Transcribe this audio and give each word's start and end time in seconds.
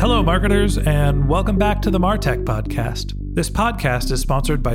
Hello, 0.00 0.22
marketers, 0.22 0.78
and 0.78 1.28
welcome 1.28 1.58
back 1.58 1.80
to 1.82 1.90
the 1.90 1.98
Martech 1.98 2.44
Podcast. 2.44 3.12
This 3.16 3.48
podcast 3.48 4.10
is 4.10 4.20
sponsored 4.20 4.62
by 4.62 4.74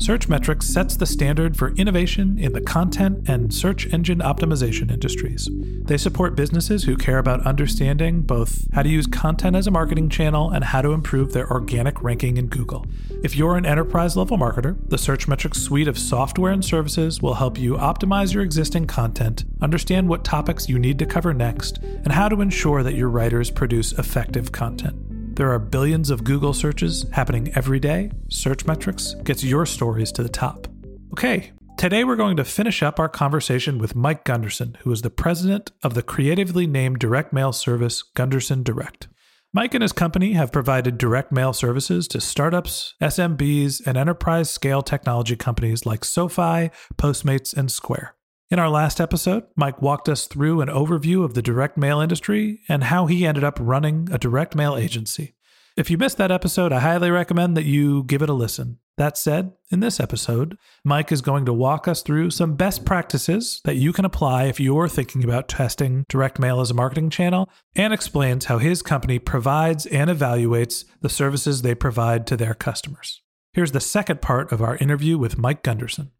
Searchmetrics. 0.00 0.30
Searchmetrics 0.30 0.62
sets 0.62 0.96
the 0.96 1.06
standard 1.06 1.56
for 1.56 1.70
innovation 1.70 2.38
in 2.38 2.52
the 2.52 2.60
content 2.60 3.28
and 3.28 3.52
search 3.52 3.92
engine 3.92 4.20
optimization 4.20 4.90
industries. 4.90 5.48
They 5.52 5.98
support 5.98 6.34
businesses 6.34 6.84
who 6.84 6.96
care 6.96 7.18
about 7.18 7.46
understanding 7.46 8.22
both 8.22 8.66
how 8.72 8.82
to 8.82 8.88
use 8.88 9.06
content 9.06 9.56
as 9.56 9.66
a 9.66 9.70
marketing 9.70 10.08
channel 10.08 10.50
and 10.50 10.64
how 10.64 10.82
to 10.82 10.92
improve 10.92 11.32
their 11.32 11.50
organic 11.50 12.02
ranking 12.02 12.36
in 12.38 12.46
Google. 12.46 12.86
If 13.22 13.36
you're 13.36 13.56
an 13.56 13.66
enterprise 13.66 14.16
level 14.16 14.38
marketer, 14.38 14.76
the 14.88 14.96
Searchmetrics 14.96 15.56
suite 15.56 15.88
of 15.88 15.98
software 15.98 16.52
and 16.52 16.64
services 16.64 17.20
will 17.20 17.34
help 17.34 17.58
you 17.58 17.74
optimize 17.74 18.32
your 18.32 18.42
existing 18.42 18.86
content, 18.86 19.44
understand 19.60 20.08
what 20.08 20.24
topics 20.24 20.68
you 20.68 20.78
need 20.78 20.98
to 21.00 21.06
cover 21.06 21.34
next, 21.34 21.78
and 21.78 22.12
how 22.12 22.28
to 22.28 22.40
ensure 22.40 22.82
that 22.82 22.94
your 22.94 23.10
writers 23.10 23.50
produce 23.50 23.92
effective 23.92 24.52
content. 24.52 25.09
There 25.40 25.54
are 25.54 25.58
billions 25.58 26.10
of 26.10 26.22
Google 26.22 26.52
searches 26.52 27.06
happening 27.12 27.50
every 27.54 27.80
day. 27.80 28.10
Searchmetrics 28.28 29.24
gets 29.24 29.42
your 29.42 29.64
stories 29.64 30.12
to 30.12 30.22
the 30.22 30.28
top. 30.28 30.68
Okay, 31.12 31.52
today 31.78 32.04
we're 32.04 32.16
going 32.16 32.36
to 32.36 32.44
finish 32.44 32.82
up 32.82 33.00
our 33.00 33.08
conversation 33.08 33.78
with 33.78 33.96
Mike 33.96 34.26
Gunderson, 34.26 34.76
who 34.82 34.92
is 34.92 35.00
the 35.00 35.08
president 35.08 35.72
of 35.82 35.94
the 35.94 36.02
creatively 36.02 36.66
named 36.66 36.98
direct 36.98 37.32
mail 37.32 37.54
service 37.54 38.02
Gunderson 38.02 38.62
Direct. 38.62 39.08
Mike 39.54 39.72
and 39.72 39.80
his 39.80 39.92
company 39.92 40.34
have 40.34 40.52
provided 40.52 40.98
direct 40.98 41.32
mail 41.32 41.54
services 41.54 42.06
to 42.08 42.20
startups, 42.20 42.92
SMBs, 43.00 43.80
and 43.86 43.96
enterprise 43.96 44.50
scale 44.50 44.82
technology 44.82 45.36
companies 45.36 45.86
like 45.86 46.04
SoFi, 46.04 46.70
Postmates, 46.98 47.56
and 47.56 47.72
Square. 47.72 48.14
In 48.50 48.58
our 48.58 48.68
last 48.68 49.00
episode, 49.00 49.44
Mike 49.54 49.80
walked 49.80 50.08
us 50.08 50.26
through 50.26 50.60
an 50.60 50.68
overview 50.68 51.22
of 51.24 51.34
the 51.34 51.42
direct 51.42 51.76
mail 51.76 52.00
industry 52.00 52.62
and 52.68 52.82
how 52.82 53.06
he 53.06 53.24
ended 53.24 53.44
up 53.44 53.58
running 53.60 54.08
a 54.10 54.18
direct 54.18 54.56
mail 54.56 54.76
agency. 54.76 55.36
If 55.76 55.88
you 55.88 55.96
missed 55.96 56.16
that 56.16 56.32
episode, 56.32 56.72
I 56.72 56.80
highly 56.80 57.12
recommend 57.12 57.56
that 57.56 57.64
you 57.64 58.02
give 58.02 58.22
it 58.22 58.28
a 58.28 58.32
listen. 58.32 58.80
That 58.96 59.16
said, 59.16 59.52
in 59.70 59.78
this 59.78 60.00
episode, 60.00 60.58
Mike 60.84 61.12
is 61.12 61.22
going 61.22 61.46
to 61.46 61.52
walk 61.52 61.86
us 61.86 62.02
through 62.02 62.30
some 62.30 62.56
best 62.56 62.84
practices 62.84 63.60
that 63.64 63.76
you 63.76 63.92
can 63.92 64.04
apply 64.04 64.46
if 64.46 64.58
you're 64.58 64.88
thinking 64.88 65.22
about 65.22 65.46
testing 65.46 66.04
direct 66.08 66.40
mail 66.40 66.60
as 66.60 66.72
a 66.72 66.74
marketing 66.74 67.08
channel 67.08 67.48
and 67.76 67.94
explains 67.94 68.46
how 68.46 68.58
his 68.58 68.82
company 68.82 69.20
provides 69.20 69.86
and 69.86 70.10
evaluates 70.10 70.84
the 71.02 71.08
services 71.08 71.62
they 71.62 71.76
provide 71.76 72.26
to 72.26 72.36
their 72.36 72.54
customers. 72.54 73.22
Here's 73.52 73.70
the 73.72 73.80
second 73.80 74.20
part 74.20 74.50
of 74.50 74.60
our 74.60 74.76
interview 74.78 75.18
with 75.18 75.38
Mike 75.38 75.62
Gunderson. 75.62 76.10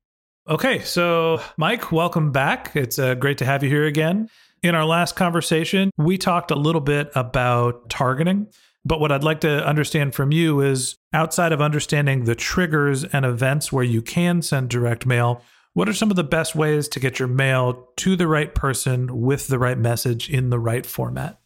Okay, 0.51 0.81
so 0.81 1.41
Mike, 1.57 1.93
welcome 1.93 2.33
back. 2.33 2.73
It's 2.75 2.99
uh, 2.99 3.15
great 3.15 3.39
to 3.39 3.45
have 3.45 3.63
you 3.63 3.69
here 3.69 3.87
again. 3.87 4.29
In 4.65 4.75
our 4.75 4.85
last 4.85 5.15
conversation, 5.15 5.93
we 5.97 6.19
talked 6.19 6.51
a 6.51 6.57
little 6.57 6.81
bit 6.81 7.09
about 7.15 7.89
targeting. 7.89 8.49
But 8.85 8.99
what 8.99 9.13
I'd 9.13 9.23
like 9.23 9.43
to 9.43 9.65
understand 9.65 10.13
from 10.13 10.33
you 10.33 10.61
is 10.61 10.97
outside 11.13 11.53
of 11.53 11.61
understanding 11.61 12.25
the 12.25 12.35
triggers 12.35 13.05
and 13.05 13.25
events 13.25 13.71
where 13.71 13.85
you 13.85 14.03
can 14.03 14.43
send 14.43 14.71
direct 14.71 15.07
mail, 15.07 15.41
what 15.75 15.89
are 15.89 15.93
some 15.93 16.11
of 16.11 16.17
the 16.17 16.25
best 16.25 16.57
ways 16.57 16.89
to 16.89 16.99
get 16.99 17.21
your 17.21 17.29
mail 17.29 17.87
to 17.99 18.17
the 18.17 18.27
right 18.27 18.53
person 18.53 19.21
with 19.21 19.47
the 19.47 19.59
right 19.59 19.79
message 19.79 20.29
in 20.29 20.51
the 20.51 20.59
right 20.59 20.85
format? 20.85 21.39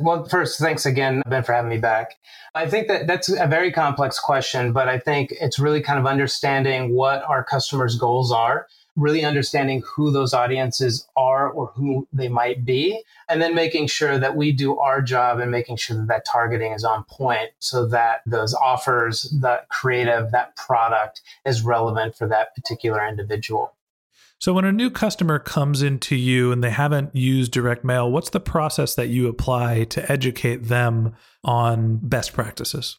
Well, 0.00 0.26
first, 0.26 0.60
thanks 0.60 0.86
again, 0.86 1.22
Ben, 1.26 1.42
for 1.42 1.52
having 1.52 1.70
me 1.70 1.78
back. 1.78 2.18
I 2.54 2.68
think 2.68 2.86
that 2.86 3.08
that's 3.08 3.28
a 3.28 3.48
very 3.48 3.72
complex 3.72 4.20
question, 4.20 4.72
but 4.72 4.88
I 4.88 4.96
think 4.96 5.34
it's 5.40 5.58
really 5.58 5.82
kind 5.82 5.98
of 5.98 6.06
understanding 6.06 6.94
what 6.94 7.24
our 7.24 7.42
customers' 7.42 7.96
goals 7.96 8.30
are, 8.30 8.68
really 8.94 9.24
understanding 9.24 9.82
who 9.84 10.12
those 10.12 10.32
audiences 10.32 11.08
are 11.16 11.50
or 11.50 11.72
who 11.74 12.06
they 12.12 12.28
might 12.28 12.64
be, 12.64 13.02
and 13.28 13.42
then 13.42 13.56
making 13.56 13.88
sure 13.88 14.20
that 14.20 14.36
we 14.36 14.52
do 14.52 14.78
our 14.78 15.02
job 15.02 15.40
and 15.40 15.50
making 15.50 15.76
sure 15.76 15.96
that 15.96 16.06
that 16.06 16.24
targeting 16.24 16.72
is 16.72 16.84
on 16.84 17.02
point 17.04 17.50
so 17.58 17.84
that 17.86 18.20
those 18.24 18.54
offers, 18.54 19.22
that 19.40 19.68
creative, 19.68 20.30
that 20.30 20.54
product 20.54 21.22
is 21.44 21.62
relevant 21.62 22.16
for 22.16 22.28
that 22.28 22.54
particular 22.54 23.04
individual. 23.04 23.74
So, 24.40 24.52
when 24.52 24.64
a 24.64 24.70
new 24.70 24.88
customer 24.88 25.40
comes 25.40 25.82
into 25.82 26.14
you 26.14 26.52
and 26.52 26.62
they 26.62 26.70
haven't 26.70 27.14
used 27.14 27.50
direct 27.50 27.84
mail, 27.84 28.08
what's 28.10 28.30
the 28.30 28.38
process 28.38 28.94
that 28.94 29.08
you 29.08 29.26
apply 29.26 29.84
to 29.84 30.12
educate 30.12 30.68
them 30.68 31.16
on 31.42 31.98
best 32.00 32.34
practices? 32.34 32.98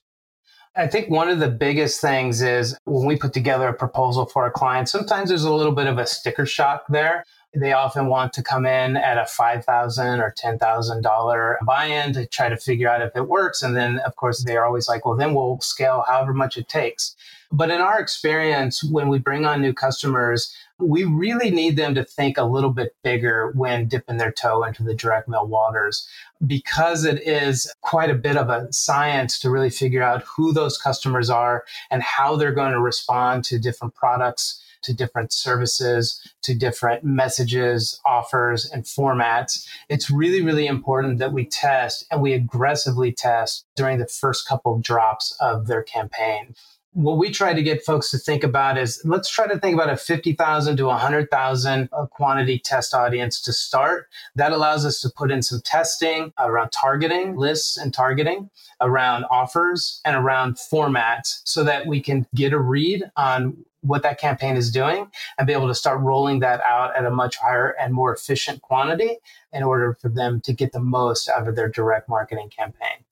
I 0.75 0.87
think 0.87 1.09
one 1.09 1.29
of 1.29 1.39
the 1.39 1.49
biggest 1.49 2.01
things 2.01 2.41
is 2.41 2.77
when 2.83 3.07
we 3.07 3.15
put 3.15 3.33
together 3.33 3.69
a 3.69 3.73
proposal 3.73 4.25
for 4.25 4.45
a 4.45 4.51
client, 4.51 4.89
sometimes 4.89 5.29
there's 5.29 5.45
a 5.45 5.53
little 5.53 5.71
bit 5.71 5.87
of 5.87 5.97
a 5.97 6.05
sticker 6.05 6.45
shock 6.45 6.83
there. 6.89 7.23
They 7.55 7.73
often 7.73 8.07
want 8.07 8.33
to 8.33 8.43
come 8.43 8.65
in 8.65 8.95
at 8.95 9.17
a 9.17 9.25
5,000 9.25 10.19
or 10.19 10.35
$10,000 10.37 11.55
buy 11.65 11.85
in 11.85 12.13
to 12.13 12.27
try 12.27 12.49
to 12.49 12.57
figure 12.57 12.87
out 12.87 13.01
if 13.01 13.15
it 13.15 13.27
works. 13.27 13.63
And 13.63 13.75
then, 13.75 13.99
of 13.99 14.15
course, 14.17 14.43
they're 14.43 14.65
always 14.65 14.87
like, 14.87 15.05
well, 15.05 15.15
then 15.15 15.33
we'll 15.33 15.59
scale 15.61 16.03
however 16.07 16.33
much 16.33 16.57
it 16.57 16.69
takes. 16.69 17.15
But 17.51 17.71
in 17.71 17.81
our 17.81 17.99
experience, 17.99 18.83
when 18.83 19.07
we 19.07 19.17
bring 19.17 19.45
on 19.45 19.61
new 19.61 19.73
customers, 19.73 20.55
we 20.79 21.03
really 21.03 21.51
need 21.51 21.75
them 21.75 21.93
to 21.95 22.03
think 22.03 22.37
a 22.37 22.43
little 22.43 22.71
bit 22.71 22.95
bigger 23.03 23.51
when 23.51 23.87
dipping 23.87 24.17
their 24.17 24.31
toe 24.31 24.63
into 24.63 24.83
the 24.83 24.93
direct 24.93 25.27
mail 25.27 25.45
waters 25.45 26.07
because 26.47 27.03
it 27.03 27.21
is 27.27 27.71
quite 27.81 28.09
a 28.09 28.15
bit 28.15 28.37
of 28.37 28.49
a 28.49 28.71
science 28.71 29.39
to 29.39 29.49
really 29.49 29.69
figure 29.69 30.01
out 30.01 30.23
who 30.23 30.53
those 30.53 30.77
customers 30.77 31.29
are 31.29 31.65
and 31.91 32.01
how 32.01 32.35
they're 32.35 32.53
going 32.53 32.71
to 32.71 32.79
respond 32.79 33.43
to 33.43 33.59
different 33.59 33.93
products 33.93 34.63
to 34.81 34.93
different 34.93 35.33
services, 35.33 36.21
to 36.41 36.55
different 36.55 37.03
messages, 37.03 37.99
offers, 38.05 38.69
and 38.71 38.85
formats. 38.85 39.67
It's 39.89 40.09
really, 40.09 40.41
really 40.41 40.67
important 40.67 41.19
that 41.19 41.33
we 41.33 41.45
test 41.45 42.05
and 42.09 42.21
we 42.21 42.31
aggressively 42.31 43.11
test 43.11 43.65
during 43.75 43.99
the 43.99 44.07
first 44.07 44.47
couple 44.47 44.75
of 44.75 44.81
drops 44.81 45.35
of 45.41 45.67
their 45.67 45.83
campaign 45.83 46.55
what 46.99 47.17
we 47.17 47.31
try 47.31 47.53
to 47.53 47.63
get 47.63 47.85
folks 47.85 48.11
to 48.11 48.17
think 48.17 48.43
about 48.43 48.77
is 48.77 49.01
let's 49.05 49.29
try 49.29 49.47
to 49.47 49.57
think 49.57 49.73
about 49.73 49.89
a 49.89 49.95
50,000 49.95 50.75
to 50.75 50.85
100,000 50.85 51.89
uh, 51.93 52.05
quantity 52.07 52.59
test 52.59 52.93
audience 52.93 53.39
to 53.41 53.53
start. 53.53 54.09
That 54.35 54.51
allows 54.51 54.85
us 54.85 54.99
to 55.01 55.09
put 55.09 55.31
in 55.31 55.41
some 55.41 55.61
testing 55.61 56.33
around 56.37 56.71
targeting 56.71 57.37
lists 57.37 57.77
and 57.77 57.93
targeting, 57.93 58.49
around 58.81 59.23
offers 59.31 60.01
and 60.03 60.17
around 60.17 60.57
formats 60.57 61.39
so 61.45 61.63
that 61.63 61.87
we 61.87 62.01
can 62.01 62.27
get 62.35 62.51
a 62.51 62.59
read 62.59 63.09
on 63.15 63.55
what 63.79 64.03
that 64.03 64.19
campaign 64.19 64.57
is 64.57 64.69
doing 64.69 65.09
and 65.37 65.47
be 65.47 65.53
able 65.53 65.69
to 65.69 65.75
start 65.75 66.01
rolling 66.01 66.39
that 66.39 66.61
out 66.65 66.93
at 66.97 67.05
a 67.05 67.09
much 67.09 67.37
higher 67.37 67.77
and 67.79 67.93
more 67.93 68.13
efficient 68.13 68.61
quantity 68.61 69.19
in 69.53 69.63
order 69.63 69.97
for 70.01 70.09
them 70.09 70.41
to 70.41 70.51
get 70.51 70.73
the 70.73 70.81
most 70.81 71.29
out 71.29 71.47
of 71.47 71.55
their 71.55 71.69
direct 71.69 72.09
marketing 72.09 72.49
campaign. 72.49 73.05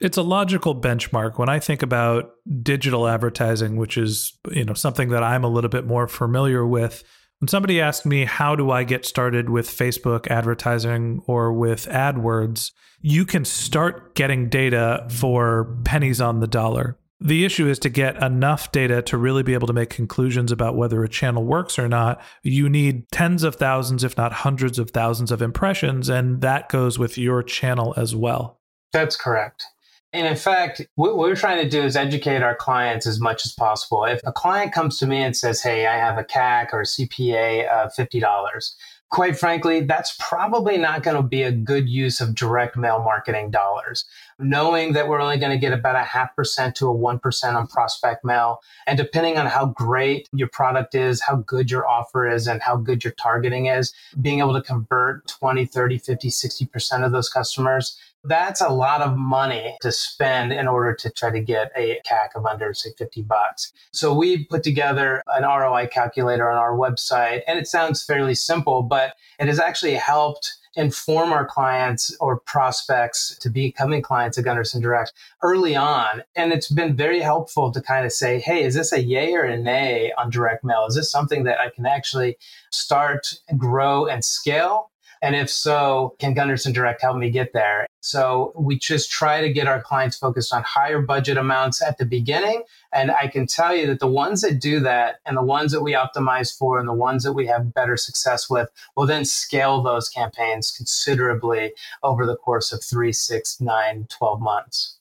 It's 0.00 0.16
a 0.16 0.22
logical 0.22 0.74
benchmark 0.74 1.38
when 1.38 1.50
I 1.50 1.58
think 1.58 1.82
about 1.82 2.32
digital 2.62 3.06
advertising, 3.06 3.76
which 3.76 3.98
is, 3.98 4.38
you 4.50 4.64
know, 4.64 4.72
something 4.72 5.10
that 5.10 5.22
I'm 5.22 5.44
a 5.44 5.48
little 5.48 5.68
bit 5.68 5.86
more 5.86 6.08
familiar 6.08 6.66
with. 6.66 7.04
When 7.40 7.48
somebody 7.48 7.80
asks 7.80 8.06
me 8.06 8.24
how 8.24 8.56
do 8.56 8.70
I 8.70 8.84
get 8.84 9.04
started 9.04 9.50
with 9.50 9.68
Facebook 9.68 10.26
advertising 10.28 11.22
or 11.26 11.52
with 11.52 11.86
AdWords, 11.86 12.72
you 13.02 13.26
can 13.26 13.44
start 13.44 14.14
getting 14.14 14.48
data 14.48 15.06
for 15.10 15.76
pennies 15.84 16.20
on 16.20 16.40
the 16.40 16.46
dollar. 16.46 16.98
The 17.22 17.44
issue 17.44 17.68
is 17.68 17.78
to 17.80 17.90
get 17.90 18.22
enough 18.22 18.72
data 18.72 19.02
to 19.02 19.18
really 19.18 19.42
be 19.42 19.52
able 19.52 19.66
to 19.66 19.74
make 19.74 19.90
conclusions 19.90 20.50
about 20.50 20.76
whether 20.76 21.04
a 21.04 21.08
channel 21.08 21.44
works 21.44 21.78
or 21.78 21.86
not. 21.86 22.22
You 22.42 22.70
need 22.70 23.10
tens 23.10 23.42
of 23.42 23.56
thousands, 23.56 24.02
if 24.02 24.16
not 24.16 24.32
hundreds 24.32 24.78
of 24.78 24.90
thousands 24.90 25.30
of 25.30 25.42
impressions, 25.42 26.08
and 26.08 26.40
that 26.40 26.70
goes 26.70 26.98
with 26.98 27.18
your 27.18 27.42
channel 27.42 27.92
as 27.98 28.16
well. 28.16 28.60
That's 28.92 29.16
correct. 29.16 29.64
And 30.12 30.26
in 30.26 30.36
fact, 30.36 30.82
what 30.96 31.16
we're 31.16 31.36
trying 31.36 31.62
to 31.62 31.68
do 31.68 31.82
is 31.82 31.96
educate 31.96 32.42
our 32.42 32.56
clients 32.56 33.06
as 33.06 33.20
much 33.20 33.46
as 33.46 33.52
possible. 33.52 34.04
If 34.04 34.20
a 34.24 34.32
client 34.32 34.72
comes 34.72 34.98
to 34.98 35.06
me 35.06 35.22
and 35.22 35.36
says, 35.36 35.62
Hey, 35.62 35.86
I 35.86 35.96
have 35.96 36.18
a 36.18 36.24
CAC 36.24 36.72
or 36.72 36.80
a 36.80 36.84
CPA 36.84 37.68
of 37.68 37.94
$50, 37.94 38.72
quite 39.10 39.36
frankly, 39.36 39.80
that's 39.82 40.16
probably 40.18 40.78
not 40.78 41.02
going 41.02 41.16
to 41.16 41.22
be 41.22 41.42
a 41.42 41.52
good 41.52 41.88
use 41.88 42.20
of 42.20 42.34
direct 42.34 42.76
mail 42.76 43.00
marketing 43.00 43.50
dollars. 43.50 44.04
Knowing 44.38 44.92
that 44.94 45.08
we're 45.08 45.20
only 45.20 45.36
going 45.36 45.52
to 45.52 45.58
get 45.58 45.72
about 45.72 45.96
a 45.96 46.02
half 46.02 46.34
percent 46.34 46.74
to 46.76 46.88
a 46.88 46.94
1% 46.94 47.54
on 47.54 47.66
prospect 47.66 48.24
mail. 48.24 48.60
And 48.86 48.96
depending 48.96 49.36
on 49.36 49.46
how 49.46 49.66
great 49.66 50.28
your 50.32 50.48
product 50.48 50.94
is, 50.94 51.20
how 51.20 51.36
good 51.36 51.70
your 51.70 51.86
offer 51.86 52.28
is, 52.28 52.46
and 52.46 52.62
how 52.62 52.76
good 52.76 53.04
your 53.04 53.12
targeting 53.12 53.66
is, 53.66 53.92
being 54.20 54.38
able 54.38 54.54
to 54.54 54.62
convert 54.62 55.26
20, 55.26 55.66
30, 55.66 55.98
50, 55.98 56.28
60% 56.28 57.04
of 57.04 57.12
those 57.12 57.28
customers 57.28 57.98
that's 58.24 58.60
a 58.60 58.68
lot 58.68 59.00
of 59.00 59.16
money 59.16 59.76
to 59.80 59.90
spend 59.90 60.52
in 60.52 60.68
order 60.68 60.94
to 60.94 61.10
try 61.10 61.30
to 61.30 61.40
get 61.40 61.72
a 61.76 62.00
CAC 62.06 62.36
of 62.36 62.46
under, 62.46 62.74
say, 62.74 62.90
50 62.98 63.22
bucks. 63.22 63.72
So 63.92 64.14
we 64.14 64.44
put 64.44 64.62
together 64.62 65.22
an 65.28 65.44
ROI 65.44 65.88
calculator 65.88 66.50
on 66.50 66.58
our 66.58 66.76
website, 66.76 67.42
and 67.46 67.58
it 67.58 67.66
sounds 67.66 68.04
fairly 68.04 68.34
simple, 68.34 68.82
but 68.82 69.14
it 69.38 69.46
has 69.46 69.58
actually 69.58 69.94
helped 69.94 70.56
inform 70.76 71.32
our 71.32 71.44
clients 71.44 72.16
or 72.20 72.38
prospects 72.40 73.36
to 73.38 73.50
becoming 73.50 74.02
clients 74.02 74.38
at 74.38 74.44
Gunderson 74.44 74.80
Direct 74.80 75.12
early 75.42 75.74
on. 75.74 76.22
And 76.36 76.52
it's 76.52 76.70
been 76.70 76.94
very 76.94 77.20
helpful 77.20 77.72
to 77.72 77.80
kind 77.80 78.06
of 78.06 78.12
say, 78.12 78.38
hey, 78.38 78.62
is 78.62 78.74
this 78.74 78.92
a 78.92 79.02
yay 79.02 79.32
or 79.34 79.42
a 79.42 79.56
nay 79.56 80.12
on 80.16 80.30
direct 80.30 80.62
mail? 80.62 80.86
Is 80.88 80.94
this 80.94 81.10
something 81.10 81.44
that 81.44 81.58
I 81.58 81.70
can 81.70 81.86
actually 81.86 82.36
start, 82.70 83.34
grow, 83.56 84.06
and 84.06 84.24
scale? 84.24 84.90
And 85.22 85.36
if 85.36 85.50
so, 85.50 86.14
can 86.18 86.32
Gunderson 86.32 86.72
Direct 86.72 87.02
help 87.02 87.16
me 87.16 87.30
get 87.30 87.52
there? 87.52 87.86
So 88.00 88.52
we 88.56 88.78
just 88.78 89.10
try 89.10 89.42
to 89.42 89.52
get 89.52 89.66
our 89.66 89.82
clients 89.82 90.16
focused 90.16 90.54
on 90.54 90.62
higher 90.62 91.02
budget 91.02 91.36
amounts 91.36 91.82
at 91.82 91.98
the 91.98 92.06
beginning. 92.06 92.62
And 92.92 93.10
I 93.10 93.28
can 93.28 93.46
tell 93.46 93.74
you 93.74 93.86
that 93.88 94.00
the 94.00 94.06
ones 94.06 94.40
that 94.40 94.60
do 94.60 94.80
that 94.80 95.16
and 95.26 95.36
the 95.36 95.42
ones 95.42 95.72
that 95.72 95.82
we 95.82 95.92
optimize 95.92 96.56
for 96.56 96.78
and 96.78 96.88
the 96.88 96.94
ones 96.94 97.22
that 97.24 97.34
we 97.34 97.46
have 97.46 97.74
better 97.74 97.98
success 97.98 98.48
with 98.48 98.70
will 98.96 99.06
then 99.06 99.26
scale 99.26 99.82
those 99.82 100.08
campaigns 100.08 100.70
considerably 100.70 101.72
over 102.02 102.24
the 102.24 102.36
course 102.36 102.72
of 102.72 102.82
three, 102.82 103.12
six, 103.12 103.60
nine, 103.60 104.06
12 104.08 104.40
months. 104.40 104.96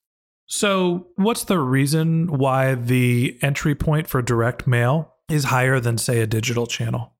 So, 0.51 1.05
what's 1.15 1.43
the 1.43 1.59
reason 1.59 2.39
why 2.39 2.73
the 2.73 3.37
entry 3.43 3.75
point 3.75 4.07
for 4.07 4.23
direct 4.23 4.65
mail 4.65 5.13
is 5.29 5.45
higher 5.45 5.79
than, 5.79 5.99
say, 5.99 6.21
a 6.21 6.27
digital 6.27 6.65
channel? 6.65 7.13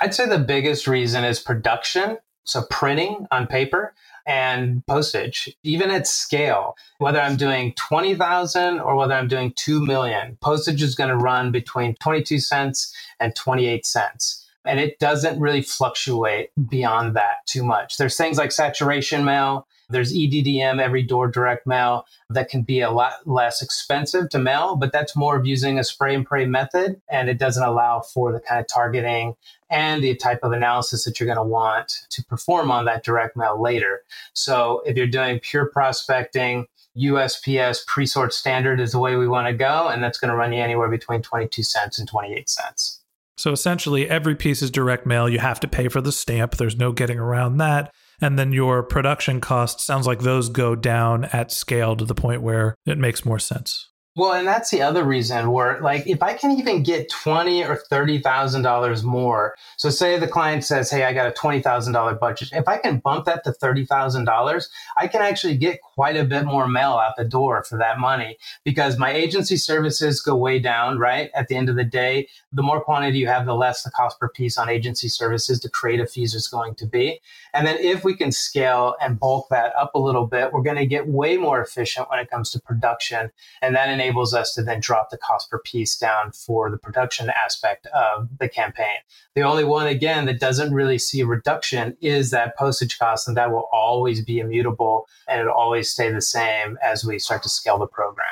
I'd 0.00 0.14
say 0.14 0.26
the 0.28 0.38
biggest 0.38 0.86
reason 0.88 1.24
is 1.24 1.38
production. 1.38 2.18
So 2.46 2.62
printing 2.70 3.26
on 3.30 3.46
paper 3.46 3.92
and 4.24 4.84
postage, 4.86 5.54
even 5.62 5.90
at 5.90 6.06
scale, 6.06 6.76
whether 6.98 7.20
I'm 7.20 7.36
doing 7.36 7.74
20,000 7.74 8.80
or 8.80 8.96
whether 8.96 9.14
I'm 9.14 9.28
doing 9.28 9.52
2 9.56 9.84
million, 9.84 10.38
postage 10.40 10.82
is 10.82 10.94
going 10.94 11.10
to 11.10 11.16
run 11.16 11.52
between 11.52 11.96
22 11.96 12.38
cents 12.38 12.94
and 13.20 13.34
28 13.34 13.84
cents. 13.84 14.44
And 14.64 14.80
it 14.80 14.98
doesn't 14.98 15.38
really 15.38 15.62
fluctuate 15.62 16.50
beyond 16.68 17.14
that 17.16 17.46
too 17.46 17.64
much. 17.64 17.98
There's 17.98 18.16
things 18.16 18.38
like 18.38 18.50
saturation 18.50 19.24
mail 19.24 19.66
there's 19.88 20.12
EDDM, 20.12 20.80
every 20.80 21.02
door 21.02 21.28
direct 21.28 21.66
mail, 21.66 22.06
that 22.30 22.48
can 22.48 22.62
be 22.62 22.80
a 22.80 22.90
lot 22.90 23.12
less 23.26 23.62
expensive 23.62 24.28
to 24.30 24.38
mail, 24.38 24.76
but 24.76 24.92
that's 24.92 25.14
more 25.14 25.36
of 25.36 25.46
using 25.46 25.78
a 25.78 25.84
spray 25.84 26.14
and 26.14 26.26
pray 26.26 26.46
method. 26.46 27.00
And 27.08 27.28
it 27.28 27.38
doesn't 27.38 27.62
allow 27.62 28.00
for 28.00 28.32
the 28.32 28.40
kind 28.40 28.60
of 28.60 28.66
targeting 28.66 29.34
and 29.70 30.02
the 30.02 30.14
type 30.16 30.40
of 30.42 30.52
analysis 30.52 31.04
that 31.04 31.18
you're 31.18 31.26
going 31.26 31.36
to 31.36 31.42
want 31.42 32.06
to 32.10 32.24
perform 32.24 32.70
on 32.70 32.84
that 32.86 33.04
direct 33.04 33.36
mail 33.36 33.60
later. 33.60 34.02
So 34.32 34.82
if 34.86 34.96
you're 34.96 35.06
doing 35.06 35.40
pure 35.40 35.66
prospecting, 35.66 36.66
USPS 36.96 37.86
pre 37.86 38.06
sort 38.06 38.32
standard 38.32 38.80
is 38.80 38.92
the 38.92 38.98
way 38.98 39.16
we 39.16 39.28
want 39.28 39.48
to 39.48 39.52
go. 39.52 39.88
And 39.88 40.02
that's 40.02 40.18
going 40.18 40.30
to 40.30 40.36
run 40.36 40.52
you 40.52 40.62
anywhere 40.62 40.88
between 40.88 41.22
22 41.22 41.62
cents 41.62 41.98
and 41.98 42.08
28 42.08 42.48
cents. 42.48 43.02
So 43.36 43.52
essentially, 43.52 44.08
every 44.08 44.34
piece 44.34 44.62
is 44.62 44.70
direct 44.70 45.04
mail. 45.04 45.28
You 45.28 45.40
have 45.40 45.60
to 45.60 45.68
pay 45.68 45.88
for 45.88 46.00
the 46.00 46.12
stamp. 46.12 46.56
There's 46.56 46.76
no 46.76 46.92
getting 46.92 47.18
around 47.18 47.58
that. 47.58 47.92
And 48.20 48.38
then 48.38 48.52
your 48.52 48.82
production 48.82 49.40
costs 49.40 49.84
sounds 49.84 50.06
like 50.06 50.20
those 50.20 50.48
go 50.48 50.74
down 50.74 51.24
at 51.26 51.52
scale 51.52 51.96
to 51.96 52.04
the 52.04 52.14
point 52.14 52.42
where 52.42 52.74
it 52.86 52.98
makes 52.98 53.24
more 53.24 53.38
sense. 53.38 53.88
Well, 54.16 54.32
and 54.32 54.48
that's 54.48 54.70
the 54.70 54.80
other 54.80 55.04
reason 55.04 55.52
where, 55.52 55.78
like, 55.82 56.06
if 56.06 56.22
I 56.22 56.32
can 56.32 56.52
even 56.52 56.82
get 56.82 57.10
twenty 57.10 57.62
or 57.62 57.76
thirty 57.76 58.18
thousand 58.18 58.62
dollars 58.62 59.04
more. 59.04 59.54
So, 59.76 59.90
say 59.90 60.18
the 60.18 60.26
client 60.26 60.64
says, 60.64 60.90
"Hey, 60.90 61.04
I 61.04 61.12
got 61.12 61.26
a 61.26 61.32
twenty 61.32 61.60
thousand 61.60 61.92
dollar 61.92 62.14
budget." 62.14 62.48
If 62.52 62.66
I 62.66 62.78
can 62.78 63.00
bump 63.00 63.26
that 63.26 63.44
to 63.44 63.52
thirty 63.52 63.84
thousand 63.84 64.24
dollars, 64.24 64.70
I 64.96 65.06
can 65.06 65.20
actually 65.20 65.58
get 65.58 65.82
quite 65.82 66.16
a 66.16 66.24
bit 66.24 66.46
more 66.46 66.66
mail 66.66 66.92
out 66.92 67.16
the 67.18 67.26
door 67.26 67.62
for 67.62 67.76
that 67.76 67.98
money 67.98 68.38
because 68.64 68.98
my 68.98 69.12
agency 69.12 69.58
services 69.58 70.22
go 70.22 70.34
way 70.34 70.60
down. 70.60 70.98
Right 70.98 71.30
at 71.34 71.48
the 71.48 71.56
end 71.56 71.68
of 71.68 71.76
the 71.76 71.84
day, 71.84 72.28
the 72.52 72.62
more 72.62 72.80
quantity 72.80 73.18
you 73.18 73.26
have, 73.26 73.44
the 73.44 73.54
less 73.54 73.82
the 73.82 73.90
cost 73.90 74.18
per 74.18 74.30
piece 74.30 74.56
on 74.56 74.70
agency 74.70 75.08
services. 75.08 75.60
The 75.60 75.68
creative 75.68 76.10
fees 76.10 76.32
is 76.32 76.48
going 76.48 76.74
to 76.76 76.86
be, 76.86 77.20
and 77.56 77.66
then 77.66 77.78
if 77.78 78.04
we 78.04 78.14
can 78.14 78.30
scale 78.30 78.94
and 79.00 79.18
bulk 79.18 79.46
that 79.50 79.72
up 79.76 79.94
a 79.94 79.98
little 79.98 80.26
bit, 80.26 80.52
we're 80.52 80.62
going 80.62 80.76
to 80.76 80.86
get 80.86 81.08
way 81.08 81.36
more 81.36 81.60
efficient 81.60 82.10
when 82.10 82.18
it 82.18 82.30
comes 82.30 82.50
to 82.50 82.60
production, 82.60 83.30
and 83.62 83.74
that 83.74 83.88
enables 83.88 84.34
us 84.34 84.52
to 84.54 84.62
then 84.62 84.80
drop 84.80 85.10
the 85.10 85.18
cost 85.18 85.50
per 85.50 85.58
piece 85.58 85.96
down 85.96 86.32
for 86.32 86.70
the 86.70 86.78
production 86.78 87.30
aspect 87.30 87.86
of 87.94 88.28
the 88.38 88.48
campaign. 88.48 88.98
The 89.34 89.42
only 89.42 89.64
one, 89.64 89.86
again, 89.86 90.26
that 90.26 90.38
doesn't 90.38 90.74
really 90.74 90.98
see 90.98 91.20
a 91.20 91.26
reduction 91.26 91.96
is 92.00 92.30
that 92.30 92.56
postage 92.56 92.98
cost, 92.98 93.26
and 93.26 93.36
that 93.36 93.50
will 93.50 93.68
always 93.72 94.24
be 94.24 94.38
immutable 94.38 95.06
and 95.26 95.40
it'll 95.40 95.54
always 95.54 95.88
stay 95.88 96.10
the 96.10 96.20
same 96.20 96.78
as 96.82 97.04
we 97.04 97.18
start 97.18 97.42
to 97.42 97.48
scale 97.48 97.78
the 97.78 97.86
program. 97.86 98.26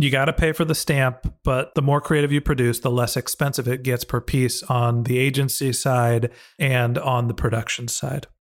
You 0.00 0.10
got 0.10 0.26
to 0.26 0.32
pay 0.32 0.52
for 0.52 0.64
the 0.64 0.76
stamp, 0.76 1.34
but 1.42 1.74
the 1.74 1.82
more 1.82 2.00
creative 2.00 2.30
you 2.30 2.40
produce, 2.40 2.78
the 2.78 2.90
less 2.90 3.16
expensive 3.16 3.66
it 3.66 3.82
gets 3.82 4.04
per 4.04 4.20
piece 4.20 4.62
on 4.64 5.02
the 5.02 5.18
agency 5.18 5.72
side 5.72 6.30
and 6.56 6.96
on 6.96 7.26
the 7.26 7.34
production 7.34 7.88
side. 7.88 8.28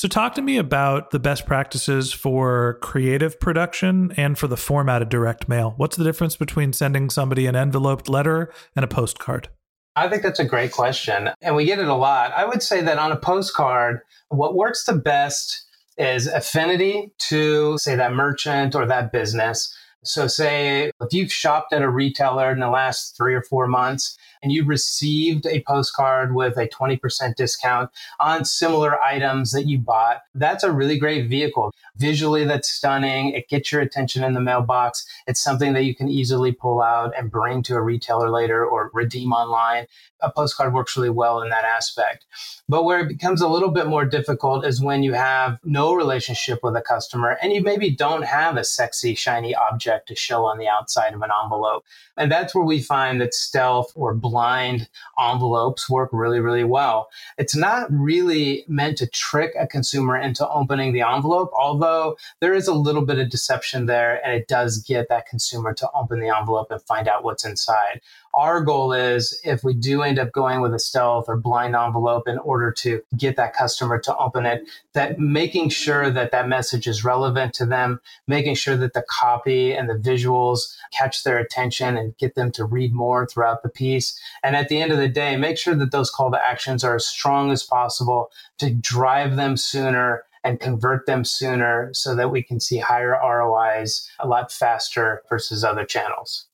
So, 0.00 0.08
talk 0.08 0.34
to 0.36 0.40
me 0.40 0.56
about 0.56 1.10
the 1.10 1.18
best 1.18 1.44
practices 1.44 2.10
for 2.10 2.78
creative 2.80 3.38
production 3.38 4.14
and 4.16 4.38
for 4.38 4.46
the 4.46 4.56
format 4.56 5.02
of 5.02 5.10
direct 5.10 5.46
mail. 5.46 5.74
What's 5.76 5.98
the 5.98 6.04
difference 6.04 6.36
between 6.36 6.72
sending 6.72 7.10
somebody 7.10 7.44
an 7.44 7.54
enveloped 7.54 8.08
letter 8.08 8.50
and 8.74 8.82
a 8.82 8.88
postcard? 8.88 9.50
I 9.96 10.08
think 10.08 10.22
that's 10.22 10.38
a 10.38 10.44
great 10.46 10.72
question. 10.72 11.28
And 11.42 11.54
we 11.54 11.66
get 11.66 11.80
it 11.80 11.86
a 11.86 11.94
lot. 11.94 12.32
I 12.32 12.46
would 12.46 12.62
say 12.62 12.80
that 12.80 12.96
on 12.96 13.12
a 13.12 13.16
postcard, 13.16 14.00
what 14.30 14.54
works 14.54 14.86
the 14.86 14.94
best 14.94 15.66
is 15.98 16.26
affinity 16.26 17.12
to, 17.28 17.76
say, 17.76 17.94
that 17.94 18.14
merchant 18.14 18.74
or 18.74 18.86
that 18.86 19.12
business. 19.12 19.70
So, 20.02 20.28
say 20.28 20.92
if 20.98 21.12
you've 21.12 21.30
shopped 21.30 21.74
at 21.74 21.82
a 21.82 21.90
retailer 21.90 22.50
in 22.50 22.58
the 22.58 22.70
last 22.70 23.18
three 23.18 23.34
or 23.34 23.42
four 23.42 23.66
months 23.66 24.16
and 24.42 24.50
you 24.50 24.64
received 24.64 25.44
a 25.44 25.62
postcard 25.66 26.34
with 26.34 26.56
a 26.56 26.66
20% 26.66 27.34
discount 27.36 27.90
on 28.18 28.46
similar 28.46 28.98
items 29.02 29.52
that 29.52 29.66
you 29.66 29.78
bought, 29.78 30.22
that's 30.34 30.64
a 30.64 30.72
really 30.72 30.98
great 30.98 31.28
vehicle. 31.28 31.74
Visually, 31.98 32.46
that's 32.46 32.70
stunning. 32.70 33.34
It 33.34 33.50
gets 33.50 33.70
your 33.70 33.82
attention 33.82 34.24
in 34.24 34.32
the 34.32 34.40
mailbox. 34.40 35.04
It's 35.26 35.42
something 35.42 35.74
that 35.74 35.84
you 35.84 35.94
can 35.94 36.08
easily 36.08 36.52
pull 36.52 36.80
out 36.80 37.12
and 37.18 37.30
bring 37.30 37.62
to 37.64 37.74
a 37.74 37.82
retailer 37.82 38.30
later 38.30 38.64
or 38.64 38.90
redeem 38.94 39.32
online. 39.34 39.86
A 40.22 40.32
postcard 40.32 40.72
works 40.72 40.96
really 40.96 41.10
well 41.10 41.42
in 41.42 41.50
that 41.50 41.64
aspect. 41.64 42.24
But 42.68 42.84
where 42.84 43.00
it 43.00 43.08
becomes 43.08 43.42
a 43.42 43.48
little 43.48 43.70
bit 43.70 43.86
more 43.86 44.06
difficult 44.06 44.64
is 44.64 44.80
when 44.80 45.02
you 45.02 45.12
have 45.12 45.58
no 45.62 45.92
relationship 45.92 46.60
with 46.62 46.74
a 46.76 46.82
customer 46.82 47.36
and 47.42 47.52
you 47.52 47.62
maybe 47.62 47.90
don't 47.90 48.22
have 48.22 48.56
a 48.56 48.64
sexy, 48.64 49.14
shiny 49.14 49.54
object 49.54 49.89
to 49.98 50.14
show 50.14 50.44
on 50.44 50.58
the 50.58 50.68
outside 50.68 51.14
of 51.14 51.22
an 51.22 51.30
envelope. 51.42 51.84
And 52.16 52.30
that's 52.30 52.54
where 52.54 52.64
we 52.64 52.80
find 52.80 53.20
that 53.20 53.34
stealth 53.34 53.92
or 53.94 54.14
blind 54.14 54.88
envelopes 55.18 55.88
work 55.88 56.10
really, 56.12 56.40
really 56.40 56.64
well. 56.64 57.08
It's 57.38 57.56
not 57.56 57.90
really 57.90 58.64
meant 58.68 58.98
to 58.98 59.06
trick 59.06 59.52
a 59.58 59.66
consumer 59.66 60.16
into 60.16 60.48
opening 60.48 60.92
the 60.92 61.02
envelope, 61.02 61.50
although 61.58 62.16
there 62.40 62.54
is 62.54 62.68
a 62.68 62.74
little 62.74 63.04
bit 63.04 63.18
of 63.18 63.30
deception 63.30 63.86
there 63.86 64.24
and 64.24 64.34
it 64.34 64.48
does 64.48 64.78
get 64.78 65.08
that 65.08 65.26
consumer 65.26 65.74
to 65.74 65.88
open 65.94 66.20
the 66.20 66.34
envelope 66.34 66.70
and 66.70 66.82
find 66.82 67.08
out 67.08 67.24
what's 67.24 67.44
inside. 67.44 68.00
Our 68.32 68.60
goal 68.60 68.92
is 68.92 69.40
if 69.42 69.64
we 69.64 69.74
do 69.74 70.02
end 70.02 70.18
up 70.18 70.30
going 70.30 70.60
with 70.60 70.72
a 70.72 70.78
stealth 70.78 71.24
or 71.28 71.36
blind 71.36 71.74
envelope 71.74 72.28
in 72.28 72.38
order 72.38 72.70
to 72.72 73.02
get 73.16 73.36
that 73.36 73.54
customer 73.54 73.98
to 74.00 74.16
open 74.16 74.46
it, 74.46 74.68
that 74.92 75.18
making 75.18 75.70
sure 75.70 76.10
that 76.10 76.30
that 76.30 76.48
message 76.48 76.86
is 76.86 77.04
relevant 77.04 77.54
to 77.54 77.66
them, 77.66 78.00
making 78.28 78.54
sure 78.54 78.76
that 78.76 78.92
the 78.92 79.04
copy 79.08 79.72
and 79.72 79.88
the 79.88 79.94
visuals 79.94 80.76
catch 80.92 81.24
their 81.24 81.38
attention 81.38 81.96
and 81.96 82.16
get 82.18 82.36
them 82.36 82.52
to 82.52 82.64
read 82.64 82.94
more 82.94 83.26
throughout 83.26 83.64
the 83.64 83.68
piece. 83.68 84.18
And 84.44 84.54
at 84.54 84.68
the 84.68 84.80
end 84.80 84.92
of 84.92 84.98
the 84.98 85.08
day, 85.08 85.36
make 85.36 85.58
sure 85.58 85.74
that 85.74 85.90
those 85.90 86.10
call 86.10 86.30
to 86.30 86.40
actions 86.40 86.84
are 86.84 86.94
as 86.94 87.06
strong 87.06 87.50
as 87.50 87.64
possible 87.64 88.30
to 88.58 88.70
drive 88.70 89.34
them 89.34 89.56
sooner 89.56 90.24
and 90.44 90.60
convert 90.60 91.06
them 91.06 91.24
sooner 91.24 91.90
so 91.92 92.14
that 92.14 92.30
we 92.30 92.42
can 92.42 92.60
see 92.60 92.78
higher 92.78 93.18
ROIs 93.22 94.08
a 94.20 94.26
lot 94.26 94.52
faster 94.52 95.22
versus 95.28 95.64
other 95.64 95.84
channels. 95.84 96.46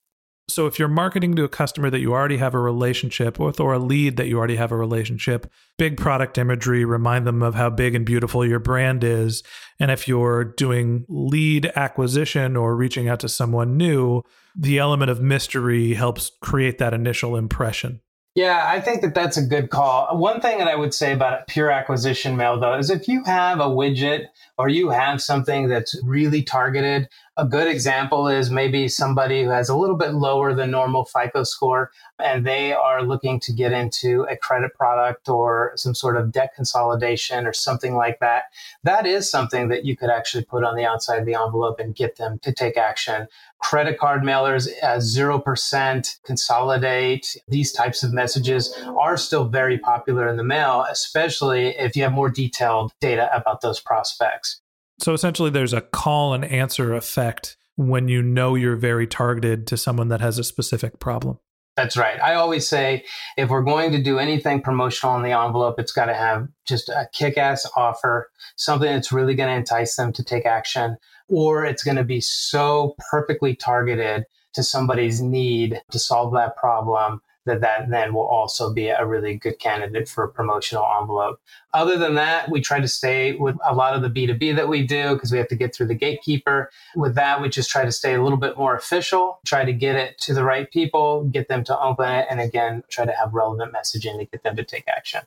So 0.49 0.67
if 0.67 0.79
you're 0.79 0.89
marketing 0.89 1.35
to 1.37 1.45
a 1.45 1.49
customer 1.49 1.91
that 1.91 1.99
you 1.99 2.13
already 2.13 2.37
have 2.37 2.55
a 2.55 2.61
relationship 2.61 3.39
with 3.39 3.59
or 3.59 3.75
a 3.75 3.81
lead 3.81 4.17
that 4.17 4.29
you 4.29 4.39
already 4.39 4.57
have 4.57 4.71
a 4.71 4.77
relationship, 4.77 5.51
big 5.77 5.97
product 5.97 6.39
imagery, 6.39 6.85
remind 6.85 7.27
them 7.27 7.43
of 7.43 7.57
how 7.57 7.69
big 7.69 7.97
and 7.97 8.07
beautiful 8.07 8.47
your 8.47 8.61
brand 8.61 9.03
is. 9.03 9.43
And 9.81 9.91
if 9.91 10.07
you're 10.07 10.45
doing 10.45 11.05
lead 11.09 11.73
acquisition 11.75 12.57
or 12.57 12.77
reaching 12.77 13.09
out 13.09 13.21
to 13.21 13.29
someone 13.29 13.77
new, 13.77 14.23
the 14.55 14.79
element 14.79 15.11
of 15.11 15.21
mystery 15.21 15.95
helps 15.95 16.31
create 16.41 16.79
that 16.79 16.95
initial 16.95 17.37
impression. 17.37 18.01
Yeah, 18.37 18.65
I 18.67 18.83
think 18.83 19.01
that 19.01 19.15
that's 19.15 19.39
a 19.39 19.43
good 19.43 19.71
call. 19.71 20.17
One 20.19 20.43
thing 20.43 20.59
that 20.59 20.69
I 20.69 20.77
would 20.77 20.93
say 20.93 21.15
about 21.15 21.47
pure 21.47 21.71
acquisition 21.71 22.37
mail, 22.37 22.61
though, 22.61 22.77
is 22.77 22.91
if 22.91 23.09
you 23.09 23.25
have 23.25 23.61
a 23.61 23.65
widget 23.65 24.27
or 24.59 24.69
you 24.69 24.91
have 24.91 25.23
something 25.23 25.69
that's 25.69 25.99
really 26.05 26.43
targeted, 26.43 27.09
a 27.39 27.45
good 27.45 27.69
example 27.69 28.29
is 28.29 28.51
maybe 28.51 28.89
somebody 28.89 29.45
who 29.45 29.51
has 29.51 29.69
a 29.69 29.77
little 29.77 29.97
bit 29.97 30.15
lower 30.15 30.55
than 30.55 30.71
normal 30.71 31.05
FICO 31.05 31.45
score 31.45 31.91
and 32.19 32.47
they 32.47 32.73
are 32.73 33.03
looking 33.03 33.39
to 33.41 33.53
get 33.53 33.73
into 33.73 34.23
a 34.31 34.37
credit 34.37 34.75
product 34.75 35.29
or 35.29 35.73
some 35.77 35.95
sort 35.95 36.17
of 36.17 36.33
debt 36.33 36.55
consolidation 36.57 37.47
or 37.47 37.53
something 37.53 37.95
like 37.95 38.21
that. 38.21 38.45
That 38.85 39.07
is 39.07 39.31
something 39.31 39.69
that 39.69 39.85
you 39.85 39.99
could 39.99 40.09
actually 40.09 40.45
put 40.45 40.65
on 40.65 40.77
the 40.77 40.87
outside 40.87 41.19
of 41.19 41.27
the 41.27 41.35
envelope 41.35 41.79
and 41.79 41.95
get 41.95 42.17
them 42.17 42.39
to 42.39 42.53
take 42.53 42.79
action. 42.79 43.29
Credit 43.59 43.99
card 43.99 44.23
mailers 44.23 44.69
uh, 44.83 44.87
at 44.87 45.01
0%, 45.01 46.19
consolidate, 46.25 47.37
these 47.49 47.73
types 47.73 48.03
of 48.03 48.15
messages 48.15 48.73
are 48.99 49.19
still 49.19 49.45
very 49.45 49.79
popular 49.79 50.27
in 50.27 50.37
the 50.37 50.45
mail, 50.45 50.87
especially 50.91 51.69
if 51.77 51.97
you 51.97 52.03
have 52.03 52.13
more 52.13 52.31
detailed 52.31 52.93
data 53.01 53.29
about 53.37 53.61
those 53.61 53.81
prospects. 53.81 54.61
So 54.99 55.13
essentially, 55.13 55.51
there's 55.51 55.73
a 55.73 55.81
call 55.81 56.35
and 56.35 56.45
answer 56.45 56.95
effect 56.95 57.57
when 57.77 58.09
you 58.09 58.23
know 58.23 58.55
you're 58.55 58.77
very 58.77 59.07
targeted 59.07 59.67
to 59.67 59.77
someone 59.77 60.09
that 60.09 60.21
has 60.21 60.39
a 60.39 60.45
specific 60.45 60.99
problem. 60.99 61.39
That's 61.77 61.97
right. 61.97 62.19
I 62.23 62.35
always 62.35 62.67
say 62.67 63.05
if 63.37 63.51
we're 63.51 63.63
going 63.63 63.93
to 63.93 64.03
do 64.03 64.19
anything 64.19 64.63
promotional 64.63 65.15
in 65.17 65.23
the 65.23 65.39
envelope, 65.39 65.79
it's 65.79 65.93
got 65.93 66.07
to 66.07 66.15
have 66.15 66.49
just 66.67 66.89
a 66.89 67.07
kick 67.13 67.37
ass 67.37 67.71
offer, 67.77 68.31
something 68.57 68.91
that's 68.91 69.13
really 69.13 69.35
going 69.35 69.51
to 69.51 69.57
entice 69.57 69.95
them 69.97 70.11
to 70.15 70.25
take 70.25 70.47
action, 70.47 70.97
or 71.29 71.67
it's 71.67 71.85
going 71.85 71.99
to 71.99 72.05
be 72.05 72.23
so 72.23 72.95
perfectly 73.11 73.55
targeted 73.55 74.25
to 74.55 74.63
somebody's 74.63 75.21
need 75.21 75.83
to 75.91 75.99
solve 75.99 76.33
that 76.33 76.57
problem 76.57 77.21
that 77.47 77.61
that 77.63 77.89
then 77.89 78.13
will 78.13 78.27
also 78.27 78.73
be 78.73 78.89
a 78.89 79.07
really 79.07 79.37
good 79.37 79.59
candidate 79.59 80.09
for 80.09 80.25
a 80.25 80.29
promotional 80.29 80.87
envelope. 81.01 81.41
Other 81.73 81.97
than 81.97 82.15
that, 82.17 82.51
we 82.51 82.61
try 82.61 82.81
to 82.81 82.89
stay 82.89 83.33
with 83.33 83.57
a 83.67 83.75
lot 83.75 83.95
of 83.95 84.03
the 84.03 84.11
B2B 84.11 84.57
that 84.57 84.69
we 84.69 84.87
do 84.87 85.15
because 85.15 85.33
we 85.33 85.39
have 85.39 85.49
to 85.49 85.57
get 85.57 85.75
through 85.75 85.87
the 85.87 85.95
gatekeeper. 85.95 86.71
With 86.95 87.15
that, 87.15 87.41
we 87.41 87.49
just 87.49 87.71
try 87.71 87.85
to 87.85 87.93
stay 87.93 88.15
a 88.15 88.23
little 88.23 88.39
bit 88.39 88.59
more 88.59 88.77
official, 88.77 89.41
try 89.47 89.65
to 89.65 89.73
get 89.73 89.97
it 89.97 90.19
to 90.21 90.35
the 90.35 90.45
right 90.45 90.71
people, 90.71 91.25
get 91.25 91.49
them 91.49 91.65
to 91.65 91.79
open 91.79 92.11
it, 92.11 92.27
and 92.29 92.41
again, 92.41 92.83
try 92.91 93.05
to 93.05 93.13
have 93.13 93.33
relevant 93.33 93.73
messaging 93.73 94.19
to 94.19 94.27
get 94.27 94.43
them 94.43 94.57
to 94.57 94.65
take 94.65 94.85
action. 94.89 95.23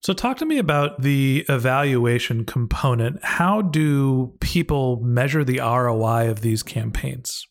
So, 0.00 0.12
talk 0.12 0.36
to 0.38 0.46
me 0.46 0.58
about 0.58 1.02
the 1.02 1.44
evaluation 1.48 2.44
component. 2.44 3.22
How 3.24 3.62
do 3.62 4.32
people 4.40 5.00
measure 5.02 5.42
the 5.42 5.58
ROI 5.58 6.30
of 6.30 6.40
these 6.40 6.62
campaigns? 6.62 7.48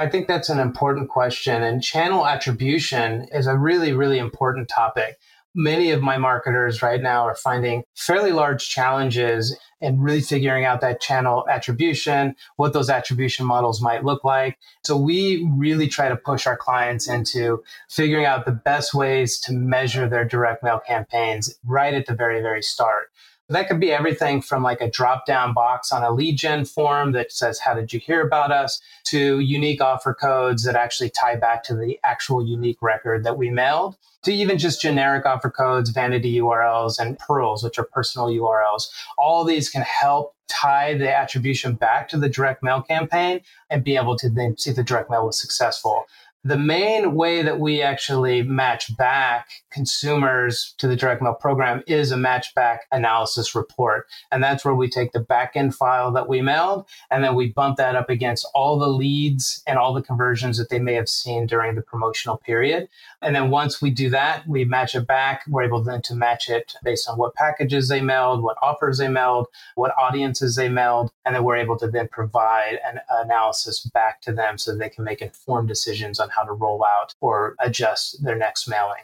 I 0.00 0.08
think 0.08 0.28
that's 0.28 0.48
an 0.48 0.58
important 0.58 1.10
question. 1.10 1.62
And 1.62 1.82
channel 1.82 2.26
attribution 2.26 3.26
is 3.32 3.46
a 3.46 3.58
really, 3.58 3.92
really 3.92 4.16
important 4.16 4.70
topic. 4.70 5.18
Many 5.54 5.90
of 5.90 6.00
my 6.00 6.16
marketers 6.16 6.80
right 6.80 7.02
now 7.02 7.26
are 7.26 7.34
finding 7.34 7.82
fairly 7.94 8.32
large 8.32 8.66
challenges 8.70 9.54
in 9.82 10.00
really 10.00 10.22
figuring 10.22 10.64
out 10.64 10.80
that 10.80 11.02
channel 11.02 11.44
attribution, 11.50 12.34
what 12.56 12.72
those 12.72 12.88
attribution 12.88 13.44
models 13.44 13.82
might 13.82 14.02
look 14.02 14.24
like. 14.24 14.58
So 14.84 14.96
we 14.96 15.46
really 15.54 15.86
try 15.86 16.08
to 16.08 16.16
push 16.16 16.46
our 16.46 16.56
clients 16.56 17.06
into 17.06 17.62
figuring 17.90 18.24
out 18.24 18.46
the 18.46 18.52
best 18.52 18.94
ways 18.94 19.38
to 19.40 19.52
measure 19.52 20.08
their 20.08 20.24
direct 20.24 20.62
mail 20.62 20.80
campaigns 20.80 21.58
right 21.62 21.92
at 21.92 22.06
the 22.06 22.14
very, 22.14 22.40
very 22.40 22.62
start. 22.62 23.09
That 23.50 23.68
could 23.68 23.80
be 23.80 23.92
everything 23.92 24.42
from 24.42 24.62
like 24.62 24.80
a 24.80 24.88
drop 24.90 25.26
down 25.26 25.52
box 25.52 25.90
on 25.90 26.04
a 26.04 26.12
lead 26.12 26.38
gen 26.38 26.64
form 26.64 27.12
that 27.12 27.32
says, 27.32 27.58
How 27.58 27.74
did 27.74 27.92
you 27.92 27.98
hear 28.00 28.22
about 28.24 28.52
us? 28.52 28.80
to 29.10 29.40
unique 29.40 29.80
offer 29.80 30.14
codes 30.14 30.62
that 30.62 30.76
actually 30.76 31.10
tie 31.10 31.34
back 31.34 31.64
to 31.64 31.74
the 31.74 31.98
actual 32.04 32.46
unique 32.46 32.80
record 32.80 33.24
that 33.24 33.36
we 33.36 33.50
mailed, 33.50 33.96
to 34.22 34.32
even 34.32 34.56
just 34.56 34.80
generic 34.80 35.26
offer 35.26 35.50
codes, 35.50 35.90
vanity 35.90 36.38
URLs, 36.38 36.98
and 37.00 37.18
PURLs, 37.18 37.64
which 37.64 37.76
are 37.76 37.84
personal 37.84 38.28
URLs. 38.28 38.88
All 39.18 39.44
these 39.44 39.68
can 39.68 39.82
help 39.82 40.36
tie 40.46 40.94
the 40.94 41.12
attribution 41.12 41.74
back 41.74 42.08
to 42.08 42.18
the 42.18 42.28
direct 42.28 42.62
mail 42.62 42.82
campaign 42.82 43.40
and 43.68 43.82
be 43.82 43.96
able 43.96 44.16
to 44.16 44.28
then 44.28 44.56
see 44.56 44.70
if 44.70 44.76
the 44.76 44.84
direct 44.84 45.10
mail 45.10 45.26
was 45.26 45.40
successful. 45.40 46.04
The 46.42 46.56
main 46.56 47.14
way 47.14 47.42
that 47.42 47.60
we 47.60 47.82
actually 47.82 48.42
match 48.42 48.96
back 48.96 49.50
consumers 49.70 50.74
to 50.78 50.88
the 50.88 50.96
direct 50.96 51.20
mail 51.20 51.34
program 51.34 51.82
is 51.86 52.12
a 52.12 52.16
match 52.16 52.54
back 52.54 52.86
analysis 52.90 53.54
report. 53.54 54.06
And 54.32 54.42
that's 54.42 54.64
where 54.64 54.74
we 54.74 54.88
take 54.88 55.12
the 55.12 55.20
backend 55.20 55.74
file 55.74 56.10
that 56.12 56.30
we 56.30 56.40
mailed 56.40 56.86
and 57.10 57.22
then 57.22 57.34
we 57.34 57.48
bump 57.48 57.76
that 57.76 57.94
up 57.94 58.08
against 58.08 58.46
all 58.54 58.78
the 58.78 58.88
leads 58.88 59.62
and 59.66 59.78
all 59.78 59.92
the 59.92 60.00
conversions 60.00 60.56
that 60.56 60.70
they 60.70 60.78
may 60.78 60.94
have 60.94 61.10
seen 61.10 61.46
during 61.46 61.74
the 61.74 61.82
promotional 61.82 62.38
period. 62.38 62.88
And 63.20 63.36
then 63.36 63.50
once 63.50 63.82
we 63.82 63.90
do 63.90 64.08
that, 64.08 64.48
we 64.48 64.64
match 64.64 64.94
it 64.94 65.06
back. 65.06 65.42
We're 65.46 65.64
able 65.64 65.82
then 65.82 66.00
to 66.02 66.14
match 66.14 66.48
it 66.48 66.74
based 66.82 67.06
on 67.06 67.18
what 67.18 67.34
packages 67.34 67.88
they 67.88 68.00
mailed, 68.00 68.42
what 68.42 68.56
offers 68.62 68.96
they 68.96 69.08
mailed, 69.08 69.48
what 69.74 69.92
audiences 70.00 70.56
they 70.56 70.70
mailed. 70.70 71.12
And 71.26 71.34
then 71.34 71.44
we're 71.44 71.58
able 71.58 71.78
to 71.80 71.88
then 71.88 72.08
provide 72.08 72.78
an 72.82 73.00
analysis 73.10 73.80
back 73.92 74.22
to 74.22 74.32
them 74.32 74.56
so 74.56 74.74
they 74.74 74.88
can 74.88 75.04
make 75.04 75.20
informed 75.20 75.68
decisions 75.68 76.18
on 76.18 76.29
how 76.30 76.44
to 76.44 76.52
roll 76.52 76.84
out 76.84 77.14
or 77.20 77.54
adjust 77.60 78.22
their 78.22 78.36
next 78.36 78.68
mailing. 78.68 79.02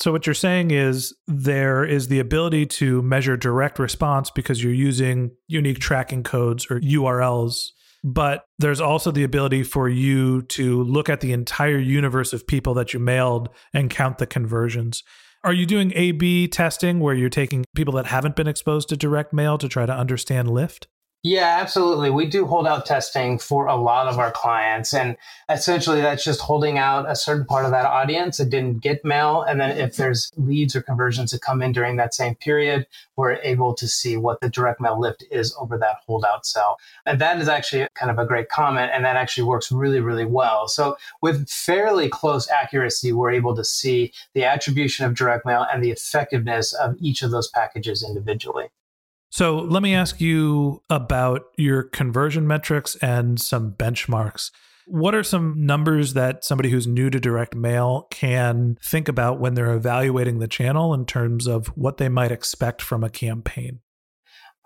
So, 0.00 0.12
what 0.12 0.26
you're 0.26 0.34
saying 0.34 0.70
is 0.70 1.14
there 1.26 1.84
is 1.84 2.08
the 2.08 2.20
ability 2.20 2.64
to 2.66 3.02
measure 3.02 3.36
direct 3.36 3.78
response 3.78 4.30
because 4.30 4.64
you're 4.64 4.72
using 4.72 5.32
unique 5.46 5.78
tracking 5.78 6.22
codes 6.22 6.66
or 6.70 6.80
URLs, 6.80 7.66
but 8.02 8.44
there's 8.58 8.80
also 8.80 9.10
the 9.10 9.24
ability 9.24 9.62
for 9.62 9.90
you 9.90 10.40
to 10.42 10.82
look 10.84 11.10
at 11.10 11.20
the 11.20 11.32
entire 11.34 11.78
universe 11.78 12.32
of 12.32 12.46
people 12.46 12.72
that 12.74 12.94
you 12.94 13.00
mailed 13.00 13.50
and 13.74 13.90
count 13.90 14.16
the 14.16 14.26
conversions. 14.26 15.02
Are 15.44 15.52
you 15.52 15.66
doing 15.66 15.92
A 15.94 16.12
B 16.12 16.48
testing 16.48 17.00
where 17.00 17.14
you're 17.14 17.28
taking 17.28 17.64
people 17.74 17.94
that 17.94 18.06
haven't 18.06 18.36
been 18.36 18.48
exposed 18.48 18.88
to 18.90 18.96
direct 18.96 19.34
mail 19.34 19.58
to 19.58 19.68
try 19.68 19.84
to 19.84 19.92
understand 19.92 20.50
lift? 20.50 20.86
Yeah, 21.22 21.58
absolutely. 21.60 22.08
We 22.08 22.24
do 22.24 22.46
holdout 22.46 22.86
testing 22.86 23.38
for 23.38 23.66
a 23.66 23.76
lot 23.76 24.06
of 24.06 24.18
our 24.18 24.32
clients. 24.32 24.94
And 24.94 25.18
essentially, 25.50 26.00
that's 26.00 26.24
just 26.24 26.40
holding 26.40 26.78
out 26.78 27.10
a 27.10 27.14
certain 27.14 27.44
part 27.44 27.66
of 27.66 27.72
that 27.72 27.84
audience 27.84 28.38
that 28.38 28.48
didn't 28.48 28.78
get 28.78 29.04
mail. 29.04 29.42
And 29.42 29.60
then 29.60 29.76
if 29.76 29.92
mm-hmm. 29.92 30.02
there's 30.02 30.32
leads 30.38 30.74
or 30.74 30.80
conversions 30.80 31.32
that 31.32 31.42
come 31.42 31.60
in 31.60 31.72
during 31.72 31.96
that 31.96 32.14
same 32.14 32.36
period, 32.36 32.86
we're 33.16 33.34
able 33.42 33.74
to 33.74 33.86
see 33.86 34.16
what 34.16 34.40
the 34.40 34.48
direct 34.48 34.80
mail 34.80 34.98
lift 34.98 35.22
is 35.30 35.54
over 35.60 35.76
that 35.76 35.96
holdout 36.06 36.46
cell. 36.46 36.78
And 37.04 37.20
that 37.20 37.38
is 37.38 37.48
actually 37.48 37.86
kind 37.94 38.10
of 38.10 38.18
a 38.18 38.24
great 38.24 38.48
comment. 38.48 38.90
And 38.94 39.04
that 39.04 39.16
actually 39.16 39.44
works 39.44 39.70
really, 39.70 40.00
really 40.00 40.24
well. 40.24 40.68
So, 40.68 40.96
with 41.20 41.50
fairly 41.50 42.08
close 42.08 42.48
accuracy, 42.48 43.12
we're 43.12 43.32
able 43.32 43.54
to 43.56 43.64
see 43.64 44.14
the 44.32 44.44
attribution 44.44 45.04
of 45.04 45.14
direct 45.14 45.44
mail 45.44 45.66
and 45.70 45.84
the 45.84 45.90
effectiveness 45.90 46.72
of 46.72 46.96
each 46.98 47.20
of 47.20 47.30
those 47.30 47.48
packages 47.48 48.02
individually. 48.02 48.70
So 49.30 49.58
let 49.58 49.82
me 49.82 49.94
ask 49.94 50.20
you 50.20 50.82
about 50.90 51.42
your 51.56 51.84
conversion 51.84 52.46
metrics 52.46 52.96
and 52.96 53.40
some 53.40 53.72
benchmarks. 53.72 54.50
What 54.86 55.14
are 55.14 55.22
some 55.22 55.54
numbers 55.56 56.14
that 56.14 56.44
somebody 56.44 56.70
who's 56.70 56.88
new 56.88 57.10
to 57.10 57.20
direct 57.20 57.54
mail 57.54 58.08
can 58.10 58.76
think 58.82 59.08
about 59.08 59.38
when 59.38 59.54
they're 59.54 59.72
evaluating 59.72 60.40
the 60.40 60.48
channel 60.48 60.92
in 60.92 61.06
terms 61.06 61.46
of 61.46 61.68
what 61.68 61.98
they 61.98 62.08
might 62.08 62.32
expect 62.32 62.82
from 62.82 63.04
a 63.04 63.10
campaign? 63.10 63.80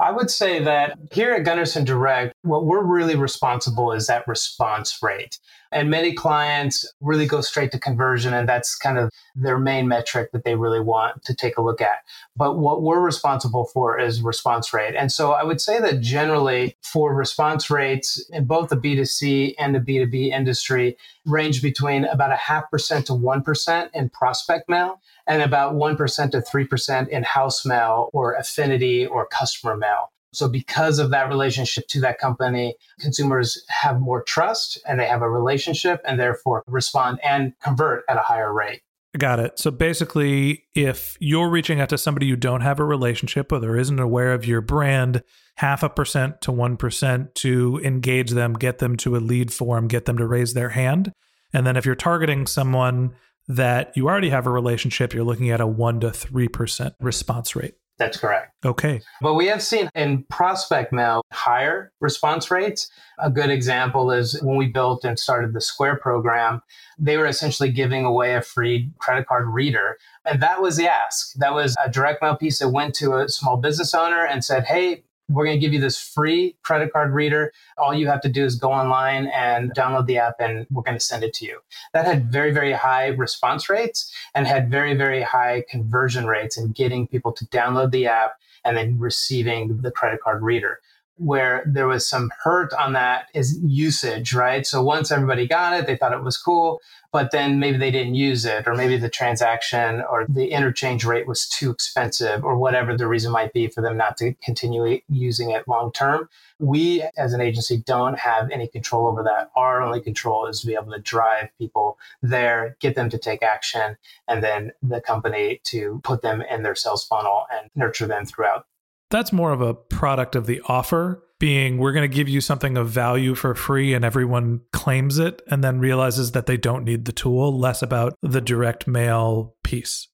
I 0.00 0.10
would 0.10 0.30
say 0.30 0.62
that 0.64 0.98
here 1.12 1.32
at 1.34 1.44
Gunderson 1.44 1.84
Direct, 1.84 2.34
what 2.42 2.64
we're 2.64 2.82
really 2.82 3.14
responsible 3.14 3.92
is 3.92 4.06
that 4.08 4.26
response 4.26 4.98
rate. 5.02 5.38
And 5.74 5.90
many 5.90 6.14
clients 6.14 6.90
really 7.00 7.26
go 7.26 7.40
straight 7.40 7.72
to 7.72 7.80
conversion, 7.80 8.32
and 8.32 8.48
that's 8.48 8.76
kind 8.76 8.96
of 8.96 9.10
their 9.34 9.58
main 9.58 9.88
metric 9.88 10.30
that 10.32 10.44
they 10.44 10.54
really 10.54 10.78
want 10.78 11.24
to 11.24 11.34
take 11.34 11.58
a 11.58 11.62
look 11.62 11.80
at. 11.80 11.98
But 12.36 12.58
what 12.58 12.82
we're 12.82 13.00
responsible 13.00 13.64
for 13.66 13.98
is 13.98 14.22
response 14.22 14.72
rate. 14.72 14.94
And 14.94 15.10
so 15.10 15.32
I 15.32 15.42
would 15.42 15.60
say 15.60 15.80
that 15.80 16.00
generally 16.00 16.76
for 16.82 17.12
response 17.12 17.70
rates 17.70 18.24
in 18.30 18.44
both 18.44 18.68
the 18.68 18.76
B2C 18.76 19.54
and 19.58 19.74
the 19.74 19.80
B2B 19.80 20.30
industry 20.30 20.96
range 21.26 21.60
between 21.60 22.04
about 22.04 22.30
a 22.30 22.36
half 22.36 22.70
percent 22.70 23.06
to 23.06 23.12
1% 23.12 23.90
in 23.92 24.10
prospect 24.10 24.68
mail 24.68 25.00
and 25.26 25.42
about 25.42 25.74
1% 25.74 26.30
to 26.30 26.38
3% 26.38 27.08
in 27.08 27.22
house 27.24 27.66
mail 27.66 28.10
or 28.12 28.34
affinity 28.34 29.04
or 29.04 29.26
customer 29.26 29.76
mail. 29.76 30.12
So, 30.34 30.48
because 30.48 30.98
of 30.98 31.10
that 31.10 31.28
relationship 31.28 31.86
to 31.88 32.00
that 32.00 32.18
company, 32.18 32.76
consumers 33.00 33.64
have 33.68 34.00
more 34.00 34.22
trust 34.22 34.80
and 34.86 34.98
they 34.98 35.06
have 35.06 35.22
a 35.22 35.30
relationship 35.30 36.00
and 36.04 36.18
therefore 36.18 36.62
respond 36.66 37.18
and 37.22 37.52
convert 37.60 38.04
at 38.08 38.16
a 38.16 38.20
higher 38.20 38.52
rate. 38.52 38.82
Got 39.16 39.38
it. 39.38 39.60
So 39.60 39.70
basically, 39.70 40.64
if 40.74 41.16
you're 41.20 41.48
reaching 41.48 41.80
out 41.80 41.88
to 41.90 41.98
somebody 41.98 42.26
you 42.26 42.34
don't 42.34 42.62
have 42.62 42.80
a 42.80 42.84
relationship 42.84 43.52
with 43.52 43.62
or 43.62 43.78
isn't 43.78 44.00
aware 44.00 44.32
of 44.32 44.44
your 44.44 44.60
brand, 44.60 45.22
half 45.56 45.84
a 45.84 45.88
percent 45.88 46.40
to 46.40 46.50
1% 46.50 47.34
to 47.34 47.80
engage 47.84 48.30
them, 48.30 48.54
get 48.54 48.78
them 48.78 48.96
to 48.96 49.16
a 49.16 49.18
lead 49.18 49.52
form, 49.52 49.86
get 49.86 50.06
them 50.06 50.18
to 50.18 50.26
raise 50.26 50.54
their 50.54 50.70
hand. 50.70 51.12
And 51.52 51.64
then 51.64 51.76
if 51.76 51.86
you're 51.86 51.94
targeting 51.94 52.48
someone 52.48 53.14
that 53.46 53.96
you 53.96 54.08
already 54.08 54.30
have 54.30 54.48
a 54.48 54.50
relationship, 54.50 55.14
you're 55.14 55.22
looking 55.22 55.50
at 55.50 55.60
a 55.60 55.66
1% 55.66 56.00
to 56.00 56.08
3% 56.08 56.94
response 57.00 57.54
rate. 57.54 57.74
That's 57.96 58.16
correct. 58.16 58.52
Okay. 58.64 59.00
But 59.20 59.34
we 59.34 59.46
have 59.46 59.62
seen 59.62 59.88
in 59.94 60.24
prospect 60.24 60.92
mail 60.92 61.22
higher 61.32 61.92
response 62.00 62.50
rates. 62.50 62.90
A 63.20 63.30
good 63.30 63.50
example 63.50 64.10
is 64.10 64.40
when 64.42 64.56
we 64.56 64.66
built 64.66 65.04
and 65.04 65.18
started 65.18 65.52
the 65.52 65.60
Square 65.60 65.98
program, 65.98 66.60
they 66.98 67.16
were 67.16 67.26
essentially 67.26 67.70
giving 67.70 68.04
away 68.04 68.34
a 68.34 68.42
free 68.42 68.90
credit 68.98 69.26
card 69.26 69.46
reader. 69.46 69.96
And 70.24 70.42
that 70.42 70.60
was 70.60 70.76
the 70.76 70.88
ask. 70.88 71.34
That 71.36 71.54
was 71.54 71.76
a 71.84 71.88
direct 71.88 72.20
mail 72.20 72.36
piece 72.36 72.58
that 72.58 72.70
went 72.70 72.94
to 72.96 73.16
a 73.18 73.28
small 73.28 73.58
business 73.58 73.94
owner 73.94 74.26
and 74.26 74.44
said, 74.44 74.64
Hey, 74.64 75.04
we're 75.28 75.44
going 75.44 75.58
to 75.58 75.60
give 75.60 75.72
you 75.72 75.80
this 75.80 75.98
free 75.98 76.56
credit 76.62 76.92
card 76.92 77.12
reader. 77.12 77.52
All 77.78 77.94
you 77.94 78.06
have 78.08 78.20
to 78.22 78.28
do 78.28 78.44
is 78.44 78.56
go 78.56 78.70
online 78.70 79.26
and 79.28 79.72
download 79.74 80.06
the 80.06 80.18
app, 80.18 80.34
and 80.38 80.66
we're 80.70 80.82
going 80.82 80.98
to 80.98 81.04
send 81.04 81.24
it 81.24 81.32
to 81.34 81.46
you. 81.46 81.60
That 81.92 82.04
had 82.04 82.30
very, 82.30 82.52
very 82.52 82.72
high 82.72 83.08
response 83.08 83.68
rates 83.68 84.12
and 84.34 84.46
had 84.46 84.70
very, 84.70 84.94
very 84.94 85.22
high 85.22 85.64
conversion 85.68 86.26
rates 86.26 86.56
in 86.56 86.72
getting 86.72 87.06
people 87.06 87.32
to 87.32 87.46
download 87.46 87.90
the 87.90 88.06
app 88.06 88.32
and 88.64 88.76
then 88.76 88.98
receiving 88.98 89.80
the 89.82 89.90
credit 89.90 90.20
card 90.20 90.42
reader 90.42 90.80
where 91.16 91.62
there 91.66 91.86
was 91.86 92.08
some 92.08 92.32
hurt 92.42 92.72
on 92.74 92.92
that 92.92 93.26
is 93.34 93.58
usage, 93.62 94.34
right? 94.34 94.66
So 94.66 94.82
once 94.82 95.12
everybody 95.12 95.46
got 95.46 95.78
it, 95.78 95.86
they 95.86 95.96
thought 95.96 96.12
it 96.12 96.24
was 96.24 96.36
cool, 96.36 96.80
but 97.12 97.30
then 97.30 97.60
maybe 97.60 97.78
they 97.78 97.92
didn't 97.92 98.16
use 98.16 98.44
it, 98.44 98.66
or 98.66 98.74
maybe 98.74 98.96
the 98.96 99.08
transaction 99.08 100.02
or 100.10 100.26
the 100.28 100.48
interchange 100.48 101.04
rate 101.04 101.28
was 101.28 101.48
too 101.48 101.70
expensive, 101.70 102.44
or 102.44 102.58
whatever 102.58 102.96
the 102.96 103.06
reason 103.06 103.30
might 103.30 103.52
be 103.52 103.68
for 103.68 103.80
them 103.80 103.96
not 103.96 104.16
to 104.16 104.34
continue 104.42 105.00
using 105.08 105.50
it 105.50 105.68
long 105.68 105.92
term. 105.92 106.28
We, 106.58 107.08
as 107.16 107.32
an 107.32 107.40
agency, 107.40 107.76
don't 107.78 108.18
have 108.18 108.50
any 108.50 108.66
control 108.66 109.06
over 109.06 109.22
that. 109.22 109.50
Our 109.54 109.82
only 109.82 110.00
control 110.00 110.46
is 110.46 110.60
to 110.60 110.66
be 110.66 110.74
able 110.74 110.92
to 110.92 111.00
drive 111.00 111.48
people 111.58 111.98
there, 112.22 112.76
get 112.80 112.96
them 112.96 113.08
to 113.10 113.18
take 113.18 113.42
action, 113.42 113.96
and 114.26 114.42
then 114.42 114.72
the 114.82 115.00
company 115.00 115.60
to 115.64 116.00
put 116.02 116.22
them 116.22 116.42
in 116.42 116.64
their 116.64 116.74
sales 116.74 117.04
funnel 117.04 117.44
and 117.52 117.70
nurture 117.76 118.06
them 118.06 118.26
throughout 118.26 118.66
that's 119.14 119.32
more 119.32 119.52
of 119.52 119.60
a 119.60 119.74
product 119.74 120.34
of 120.34 120.46
the 120.46 120.60
offer 120.66 121.22
being 121.38 121.78
we're 121.78 121.92
going 121.92 122.08
to 122.08 122.16
give 122.16 122.28
you 122.28 122.40
something 122.40 122.76
of 122.76 122.88
value 122.88 123.34
for 123.34 123.54
free 123.54 123.92
and 123.94 124.04
everyone 124.04 124.60
claims 124.72 125.18
it 125.18 125.42
and 125.50 125.62
then 125.62 125.78
realizes 125.78 126.32
that 126.32 126.46
they 126.46 126.56
don't 126.56 126.84
need 126.84 127.04
the 127.04 127.12
tool, 127.12 127.56
less 127.58 127.82
about 127.82 128.14
the 128.22 128.40
direct 128.40 128.86
mail 128.86 129.54
piece. 129.62 130.08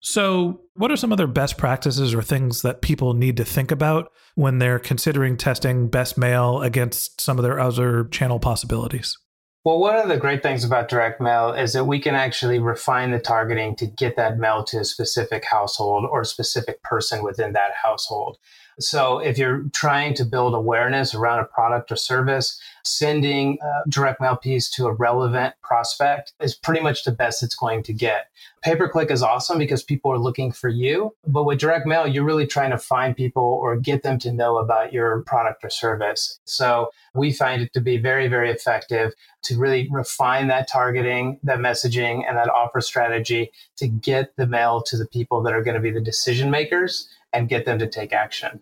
So, 0.00 0.62
what 0.74 0.90
are 0.90 0.96
some 0.96 1.12
other 1.12 1.28
best 1.28 1.56
practices 1.56 2.12
or 2.12 2.22
things 2.22 2.62
that 2.62 2.82
people 2.82 3.14
need 3.14 3.36
to 3.36 3.44
think 3.44 3.70
about 3.70 4.10
when 4.34 4.58
they're 4.58 4.80
considering 4.80 5.36
testing 5.36 5.88
best 5.88 6.18
mail 6.18 6.60
against 6.60 7.20
some 7.20 7.38
of 7.38 7.44
their 7.44 7.60
other 7.60 8.04
channel 8.06 8.40
possibilities? 8.40 9.16
Well, 9.64 9.78
one 9.78 9.94
of 9.94 10.08
the 10.08 10.16
great 10.16 10.42
things 10.42 10.64
about 10.64 10.88
direct 10.88 11.20
mail 11.20 11.52
is 11.52 11.72
that 11.72 11.84
we 11.84 12.00
can 12.00 12.16
actually 12.16 12.58
refine 12.58 13.12
the 13.12 13.20
targeting 13.20 13.76
to 13.76 13.86
get 13.86 14.16
that 14.16 14.36
mail 14.36 14.64
to 14.64 14.78
a 14.78 14.84
specific 14.84 15.44
household 15.44 16.04
or 16.04 16.22
a 16.22 16.26
specific 16.26 16.82
person 16.82 17.22
within 17.22 17.52
that 17.52 17.70
household. 17.80 18.38
So 18.78 19.18
if 19.18 19.38
you're 19.38 19.64
trying 19.72 20.14
to 20.14 20.24
build 20.24 20.54
awareness 20.54 21.14
around 21.14 21.40
a 21.40 21.44
product 21.44 21.92
or 21.92 21.96
service, 21.96 22.60
sending 22.84 23.58
a 23.62 23.88
direct 23.88 24.20
mail 24.20 24.36
piece 24.36 24.68
to 24.70 24.86
a 24.86 24.92
relevant 24.92 25.54
prospect 25.62 26.32
is 26.40 26.54
pretty 26.54 26.80
much 26.80 27.04
the 27.04 27.12
best 27.12 27.42
it's 27.42 27.54
going 27.54 27.82
to 27.84 27.92
get. 27.92 28.26
Pay 28.62 28.76
per 28.76 28.88
click 28.88 29.10
is 29.10 29.22
awesome 29.22 29.58
because 29.58 29.82
people 29.82 30.10
are 30.12 30.18
looking 30.18 30.52
for 30.52 30.68
you. 30.68 31.14
But 31.26 31.44
with 31.44 31.58
direct 31.58 31.86
mail, 31.86 32.06
you're 32.06 32.24
really 32.24 32.46
trying 32.46 32.70
to 32.70 32.78
find 32.78 33.16
people 33.16 33.42
or 33.42 33.76
get 33.76 34.02
them 34.02 34.18
to 34.20 34.32
know 34.32 34.58
about 34.58 34.92
your 34.92 35.22
product 35.22 35.64
or 35.64 35.70
service. 35.70 36.40
So 36.44 36.90
we 37.14 37.32
find 37.32 37.62
it 37.62 37.72
to 37.74 37.80
be 37.80 37.98
very, 37.98 38.28
very 38.28 38.50
effective 38.50 39.12
to 39.42 39.58
really 39.58 39.88
refine 39.90 40.46
that 40.48 40.68
targeting, 40.68 41.40
that 41.42 41.58
messaging, 41.58 42.24
and 42.26 42.36
that 42.36 42.48
offer 42.48 42.80
strategy 42.80 43.50
to 43.76 43.88
get 43.88 44.36
the 44.36 44.46
mail 44.46 44.82
to 44.82 44.96
the 44.96 45.06
people 45.06 45.42
that 45.42 45.52
are 45.52 45.62
going 45.62 45.74
to 45.74 45.80
be 45.80 45.90
the 45.90 46.00
decision 46.00 46.50
makers 46.50 47.08
and 47.32 47.48
get 47.48 47.64
them 47.64 47.78
to 47.78 47.86
take 47.86 48.12
action. 48.12 48.60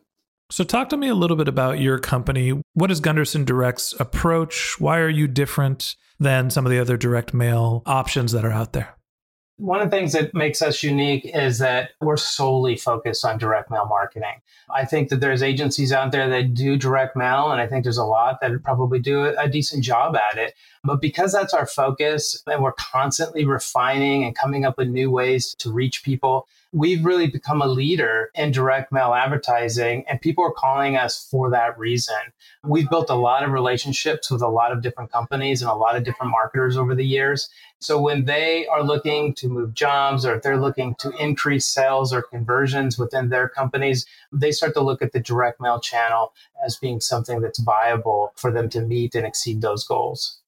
So, 0.50 0.64
talk 0.64 0.88
to 0.88 0.96
me 0.96 1.09
a 1.09 1.14
little 1.14 1.37
bit 1.37 1.46
about 1.46 1.78
your 1.78 1.98
company. 1.98 2.61
What 2.74 2.90
is 2.90 2.98
Gunderson 2.98 3.44
Direct's 3.44 3.94
approach? 4.00 4.80
Why 4.80 4.98
are 4.98 5.09
you 5.09 5.28
different 5.28 5.94
than 6.18 6.50
some 6.50 6.66
of 6.66 6.72
the 6.72 6.80
other 6.80 6.96
direct 6.96 7.33
mail 7.33 7.83
options 7.87 8.33
that 8.33 8.44
are 8.44 8.50
out 8.50 8.72
there? 8.72 8.96
One 9.59 9.80
of 9.80 9.90
the 9.90 9.96
things 9.96 10.12
that 10.14 10.35
makes 10.35 10.62
us 10.62 10.83
unique 10.83 11.30
is 11.35 11.59
that 11.59 11.90
we're 12.00 12.16
solely 12.16 12.76
focused 12.76 13.26
on 13.26 13.38
direct 13.38 13.70
mail 13.70 13.87
marketing. 13.87 14.40
I 14.74 14.87
think 14.87 15.11
that 15.11 15.20
there's 15.20 15.42
agencies 15.42 15.92
out 15.92 16.12
there 16.12 16.28
that 16.30 16.54
do 16.54 16.76
direct 16.76 17.14
mail, 17.14 17.52
and 17.52 17.61
I 17.61 17.66
think 17.66 17.85
there's 17.85 17.98
a 17.98 18.04
lot 18.04 18.40
that 18.40 18.62
probably 18.64 18.98
do 19.00 19.26
a 19.26 19.48
decent 19.48 19.85
job 19.85 20.16
at 20.16 20.38
it. 20.38 20.54
But 20.83 21.02
because 21.02 21.33
that's 21.33 21.52
our 21.52 21.66
focus 21.66 22.42
and 22.46 22.62
we're 22.62 22.72
constantly 22.72 23.44
refining 23.44 24.24
and 24.24 24.35
coming 24.35 24.64
up 24.64 24.78
with 24.78 24.88
new 24.88 25.11
ways 25.11 25.54
to 25.56 25.70
reach 25.70 26.02
people, 26.02 26.48
we've 26.72 27.04
really 27.04 27.26
become 27.26 27.61
a 27.62 27.66
leader 27.66 28.30
in 28.35 28.52
direct 28.52 28.92
mail 28.92 29.12
advertising, 29.12 30.04
and 30.09 30.20
people 30.20 30.44
are 30.44 30.52
calling 30.52 30.96
us 30.96 31.26
for 31.30 31.50
that 31.50 31.78
reason. 31.78 32.14
We've 32.64 32.88
built 32.88 33.11
a 33.11 33.14
lot 33.14 33.42
of 33.42 33.50
relationships 33.50 34.30
with 34.30 34.42
a 34.42 34.48
lot 34.48 34.70
of 34.72 34.83
different 34.83 35.11
companies 35.11 35.62
and 35.62 35.70
a 35.70 35.74
lot 35.74 35.96
of 35.96 36.04
different 36.04 36.30
marketers 36.30 36.76
over 36.76 36.94
the 36.94 37.06
years. 37.06 37.48
So 37.80 38.00
when 38.00 38.26
they 38.26 38.66
are 38.66 38.85
looking 38.85 39.35
to 39.35 39.48
move 39.48 39.74
jobs 39.74 40.24
or 40.24 40.37
if 40.37 40.42
they're 40.42 40.61
looking 40.61 40.94
to 40.96 41.11
increase 41.18 41.66
sales 41.66 42.12
or 42.12 42.22
conversions 42.22 42.98
within 42.98 43.30
their 43.30 43.48
companies, 43.48 44.06
they 44.30 44.52
start 44.52 44.74
to 44.74 44.80
look 44.80 45.02
at 45.02 45.12
the 45.12 45.20
direct 45.20 45.61
mail 45.61 45.80
channel 45.80 46.35
as 46.64 46.76
being 46.76 47.00
something 47.00 47.40
that's 47.40 47.59
viable 47.59 48.33
for 48.37 48.52
them 48.52 48.68
to 48.70 48.80
meet 48.80 49.14
and 49.14 49.26
exceed 49.26 49.62
those 49.62 49.85
goals. 49.85 50.39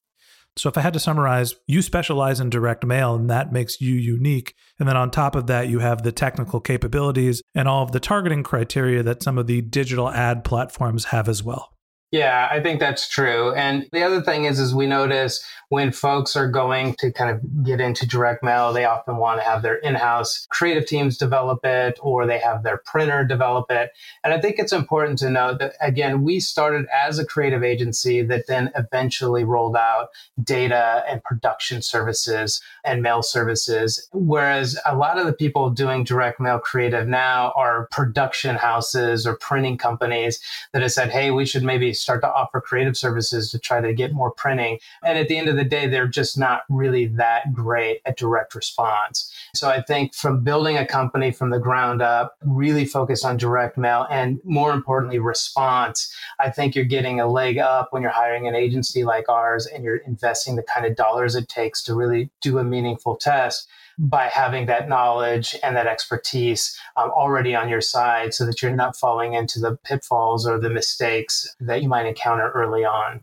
So, 0.57 0.69
if 0.69 0.77
I 0.77 0.83
had 0.83 0.93
to 0.93 1.01
summarize, 1.01 1.55
you 1.67 1.81
specialize 1.81 2.39
in 2.39 2.51
direct 2.51 2.85
mail 2.85 3.15
and 3.15 3.31
that 3.31 3.53
makes 3.53 3.81
you 3.81 3.95
unique. 3.95 4.55
And 4.79 4.89
then 4.89 4.97
on 4.97 5.11
top 5.11 5.35
of 5.35 5.47
that, 5.47 5.69
you 5.69 5.79
have 5.79 6.03
the 6.03 6.13
technical 6.13 6.61
capabilities 6.61 7.43
and 7.55 7.67
all 7.69 7.83
of 7.83 7.93
the 7.93 8.01
targeting 8.01 8.43
criteria 8.43 9.03
that 9.03 9.23
some 9.23 9.39
of 9.39 9.47
the 9.47 9.63
digital 9.63 10.11
ad 10.11 10.45
platforms 10.45 11.07
have 11.07 11.29
as 11.29 11.43
well. 11.43 11.72
Yeah, 12.13 12.47
I 12.51 12.61
think 12.61 12.79
that's 12.79 13.09
true. 13.09 13.55
And 13.55 13.89
the 13.91 14.03
other 14.03 14.21
thing 14.21 14.45
is, 14.45 14.61
is 14.61 14.75
we 14.75 14.87
notice 14.87 15.43
when 15.71 15.91
folks 15.91 16.37
are 16.37 16.51
going 16.51 16.95
to 16.97 17.11
kind 17.11 17.31
of 17.31 17.65
get 17.65 17.81
into 17.81 18.07
direct 18.07 18.45
mail, 18.45 18.75
they 18.75 18.85
often 18.85 19.17
want 19.17 19.41
to 19.41 19.45
have 19.45 19.63
their 19.63 19.77
in-house 19.77 20.47
creative 20.51 20.85
teams 20.85 21.17
develop 21.17 21.65
it 21.65 21.99
or 22.03 22.27
they 22.27 22.39
have 22.39 22.63
their 22.63 22.77
printer 22.77 23.25
develop 23.25 23.71
it. 23.71 23.93
And 24.23 24.35
I 24.35 24.39
think 24.39 24.59
it's 24.59 24.75
important 24.75 25.19
to 25.21 25.31
note 25.31 25.61
that 25.61 25.73
again, 25.81 26.23
we 26.23 26.41
started 26.41 26.85
as 26.93 27.19
a 27.19 27.25
creative 27.25 27.65
agency 27.65 28.21
that 28.21 28.47
then 28.47 28.71
eventually 28.77 29.45
rolled 29.45 29.77
out 29.77 30.09
data 30.45 31.03
and 31.09 31.25
production 31.25 31.81
services 31.81 32.61
and 32.85 33.01
mail 33.01 33.23
services. 33.23 34.07
Whereas 34.13 34.79
a 34.85 34.95
lot 34.95 35.19
of 35.19 35.25
the 35.25 35.33
people 35.33 35.71
doing 35.71 36.05
direct 36.05 36.39
mail 36.39 36.59
creative 36.59 37.09
now 37.09 37.55
are 37.57 37.89
production 37.91 38.57
houses 38.57 39.27
or 39.27 39.37
printing 39.37 39.79
companies 39.79 40.39
that 40.75 40.83
have 40.83 40.93
said, 40.93 41.09
hey, 41.09 41.31
we 41.31 41.47
should 41.47 41.63
maybe 41.63 41.95
start 42.03 42.21
to 42.23 42.33
offer 42.33 42.61
creative 42.61 42.97
services 42.97 43.51
to 43.51 43.59
try 43.59 43.81
to 43.81 43.95
get 43.95 44.13
more 44.13 44.31
printing. 44.31 44.79
And 45.05 45.19
at 45.19 45.29
the 45.29 45.39
end 45.39 45.49
of 45.49 45.57
the 45.57 45.65
day, 45.65 45.87
they're 45.87 46.07
just 46.07 46.37
not 46.37 46.63
really 46.69 47.07
that 47.07 47.53
great 47.53 48.01
at 48.05 48.17
direct 48.17 48.55
response. 48.55 49.33
So 49.55 49.69
I 49.69 49.83
think 49.83 50.15
from 50.15 50.43
building 50.43 50.77
a 50.77 50.87
company 50.87 51.31
from 51.31 51.51
the 51.51 51.59
ground 51.59 52.03
up, 52.03 52.37
really 52.43 52.85
focus 52.85 53.25
on 53.25 53.37
direct 53.37 53.79
mail 53.79 54.07
and 54.11 54.41
more 54.45 54.73
importantly, 54.73 55.19
response, 55.19 56.15
I 56.41 56.51
think 56.51 56.75
you're 56.75 56.85
getting 56.85 57.21
a 57.21 57.31
leg 57.31 57.59
up 57.59 57.93
when 57.93 58.03
you're 58.03 58.11
hiring 58.11 58.49
an 58.49 58.55
agency 58.55 59.05
like 59.05 59.29
ours 59.29 59.67
and 59.67 59.85
you're 59.85 59.97
investing 59.97 60.57
the 60.57 60.63
kind 60.63 60.87
of 60.87 60.97
dollars 60.97 61.35
it 61.35 61.49
takes 61.49 61.83
to 61.85 61.95
really 61.95 62.31
do 62.41 62.59
a 62.59 62.65
meaningful 62.65 63.17
test 63.17 63.69
by 63.99 64.29
having 64.29 64.67
that 64.67 64.89
knowledge 64.89 65.57
and 65.63 65.77
that 65.77 65.87
expertise 65.87 66.79
um, 66.97 67.11
already 67.11 67.55
on 67.55 67.69
your 67.69 67.81
side 67.81 68.35
so 68.35 68.47
that 68.47 68.63
you're 68.63 68.75
not 68.75 68.97
falling 68.97 69.35
into 69.35 69.59
the 69.59 69.77
pitfalls 69.85 70.47
or 70.47 70.59
the 70.59 70.71
mistakes 70.71 71.47
that 71.61 71.83
you 71.83 71.89
might 71.89 72.07
encounter 72.07 72.51
early 72.51 72.85
on. 72.85 73.23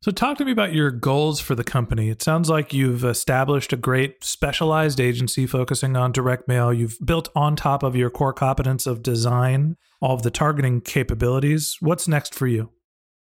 So, 0.00 0.12
talk 0.12 0.38
to 0.38 0.44
me 0.44 0.52
about 0.52 0.72
your 0.72 0.92
goals 0.92 1.40
for 1.40 1.56
the 1.56 1.64
company. 1.64 2.08
It 2.08 2.22
sounds 2.22 2.48
like 2.48 2.72
you've 2.72 3.04
established 3.04 3.72
a 3.72 3.76
great 3.76 4.22
specialized 4.22 5.00
agency 5.00 5.44
focusing 5.44 5.96
on 5.96 6.12
direct 6.12 6.46
mail. 6.46 6.72
You've 6.72 6.98
built 7.04 7.30
on 7.34 7.56
top 7.56 7.82
of 7.82 7.96
your 7.96 8.08
core 8.08 8.32
competence 8.32 8.86
of 8.86 9.02
design 9.02 9.76
all 10.00 10.14
of 10.14 10.22
the 10.22 10.30
targeting 10.30 10.80
capabilities. 10.80 11.76
What's 11.80 12.06
next 12.06 12.34
for 12.34 12.46
you? 12.46 12.70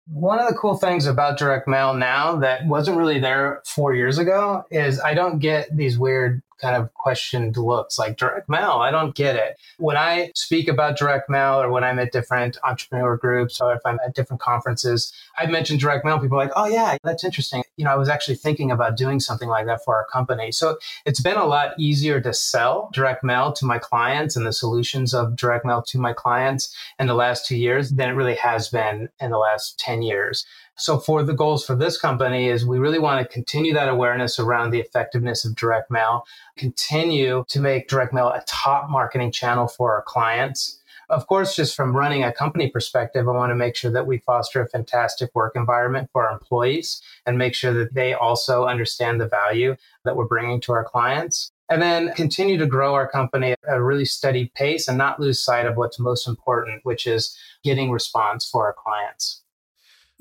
One 0.07 0.39
of 0.39 0.47
the 0.47 0.55
cool 0.55 0.77
things 0.77 1.05
about 1.05 1.37
direct 1.37 1.67
mail 1.67 1.93
now 1.93 2.37
that 2.37 2.65
wasn't 2.65 2.97
really 2.97 3.19
there 3.19 3.61
four 3.65 3.93
years 3.93 4.17
ago 4.17 4.63
is 4.71 4.99
I 4.99 5.13
don't 5.13 5.39
get 5.39 5.75
these 5.75 5.97
weird 5.97 6.41
kind 6.61 6.75
of 6.75 6.93
questioned 6.93 7.57
looks 7.57 7.97
like 7.97 8.17
direct 8.17 8.47
mail. 8.49 8.73
I 8.81 8.91
don't 8.91 9.15
get 9.15 9.35
it. 9.35 9.57
When 9.77 9.97
I 9.97 10.31
speak 10.35 10.67
about 10.67 10.97
direct 10.97 11.29
mail 11.29 11.61
or 11.61 11.71
when 11.71 11.83
I'm 11.83 11.99
at 11.99 12.11
different 12.11 12.57
entrepreneur 12.63 13.17
groups 13.17 13.59
or 13.59 13.73
if 13.73 13.81
I'm 13.85 13.99
at 14.05 14.15
different 14.15 14.41
conferences, 14.41 15.11
I've 15.37 15.49
mentioned 15.49 15.79
direct 15.79 16.05
mail. 16.05 16.19
People 16.19 16.39
are 16.39 16.43
like, 16.43 16.53
oh, 16.55 16.67
yeah, 16.67 16.97
that's 17.03 17.23
interesting. 17.23 17.63
You 17.77 17.85
know, 17.85 17.91
I 17.91 17.95
was 17.95 18.09
actually 18.09 18.35
thinking 18.35 18.71
about 18.71 18.97
doing 18.97 19.19
something 19.19 19.49
like 19.49 19.65
that 19.65 19.83
for 19.83 19.95
our 19.95 20.05
company. 20.05 20.51
So 20.51 20.77
it's 21.05 21.21
been 21.21 21.37
a 21.37 21.45
lot 21.45 21.73
easier 21.79 22.21
to 22.21 22.33
sell 22.33 22.89
direct 22.93 23.23
mail 23.23 23.51
to 23.53 23.65
my 23.65 23.79
clients 23.79 24.35
and 24.35 24.45
the 24.45 24.53
solutions 24.53 25.13
of 25.13 25.35
direct 25.35 25.65
mail 25.65 25.81
to 25.87 25.97
my 25.97 26.13
clients 26.13 26.75
in 26.99 27.07
the 27.07 27.13
last 27.13 27.45
two 27.45 27.57
years 27.57 27.91
than 27.91 28.09
it 28.09 28.13
really 28.13 28.35
has 28.35 28.69
been 28.69 29.09
in 29.19 29.31
the 29.31 29.37
last 29.37 29.79
10 29.79 30.01
years. 30.01 30.45
So 30.77 30.97
for 30.97 31.21
the 31.23 31.33
goals 31.33 31.65
for 31.65 31.75
this 31.75 31.97
company 31.97 32.47
is 32.47 32.65
we 32.65 32.79
really 32.79 32.99
want 32.99 33.21
to 33.21 33.33
continue 33.33 33.73
that 33.73 33.89
awareness 33.89 34.39
around 34.39 34.71
the 34.71 34.79
effectiveness 34.79 35.45
of 35.45 35.55
direct 35.55 35.91
mail, 35.91 36.25
continue 36.57 37.43
to 37.49 37.59
make 37.59 37.87
direct 37.87 38.13
mail 38.13 38.29
a 38.29 38.43
top 38.47 38.89
marketing 38.89 39.31
channel 39.31 39.67
for 39.67 39.93
our 39.93 40.01
clients. 40.01 40.79
Of 41.09 41.27
course, 41.27 41.55
just 41.55 41.75
from 41.75 41.95
running 41.95 42.23
a 42.23 42.31
company 42.31 42.69
perspective, 42.69 43.27
I 43.27 43.31
want 43.31 43.51
to 43.51 43.55
make 43.55 43.75
sure 43.75 43.91
that 43.91 44.07
we 44.07 44.19
foster 44.19 44.61
a 44.61 44.69
fantastic 44.69 45.29
work 45.35 45.57
environment 45.57 46.09
for 46.13 46.25
our 46.25 46.33
employees 46.33 47.01
and 47.25 47.37
make 47.37 47.53
sure 47.53 47.73
that 47.73 47.93
they 47.93 48.13
also 48.13 48.65
understand 48.65 49.19
the 49.19 49.27
value 49.27 49.75
that 50.05 50.15
we're 50.15 50.25
bringing 50.25 50.61
to 50.61 50.71
our 50.71 50.85
clients 50.85 51.51
and 51.71 51.81
then 51.81 52.13
continue 52.15 52.57
to 52.57 52.65
grow 52.65 52.93
our 52.93 53.07
company 53.07 53.51
at 53.51 53.77
a 53.77 53.81
really 53.81 54.03
steady 54.03 54.51
pace 54.55 54.89
and 54.89 54.97
not 54.97 55.21
lose 55.21 55.41
sight 55.41 55.65
of 55.65 55.77
what's 55.77 55.99
most 55.99 56.27
important, 56.27 56.81
which 56.83 57.07
is 57.07 57.37
getting 57.63 57.91
response 57.91 58.45
for 58.45 58.65
our 58.65 58.73
clients. 58.73 59.40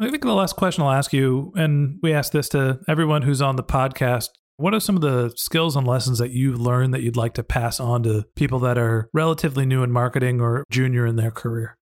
I 0.03 0.09
think 0.09 0.23
the 0.23 0.33
last 0.33 0.57
question 0.57 0.83
I'll 0.83 0.93
ask 0.93 1.13
you, 1.13 1.53
and 1.57 1.99
we 2.03 2.15
ask 2.15 2.33
this 2.33 2.49
to 2.51 2.81
everyone 2.89 3.21
who's 3.21 3.43
on 3.43 3.57
the 3.57 3.63
podcast. 3.63 4.31
What 4.57 4.73
are 4.73 4.81
some 4.81 4.97
of 4.97 5.03
the 5.03 5.31
skills 5.37 5.77
and 5.77 5.87
lessons 5.87 6.19
that 6.21 6.31
you've 6.31 6.59
learned 6.59 6.95
that 6.95 7.03
you'd 7.03 7.19
like 7.19 7.35
to 7.35 7.43
pass 7.43 7.79
on 7.79 8.03
to 8.05 8.25
people 8.35 8.59
that 8.61 8.79
are 8.79 9.11
relatively 9.13 9.67
new 9.67 9.83
in 9.83 9.91
marketing 9.91 10.41
or 10.41 10.65
junior 10.71 11.05
in 11.05 11.17
their 11.17 11.31
career? 11.31 11.77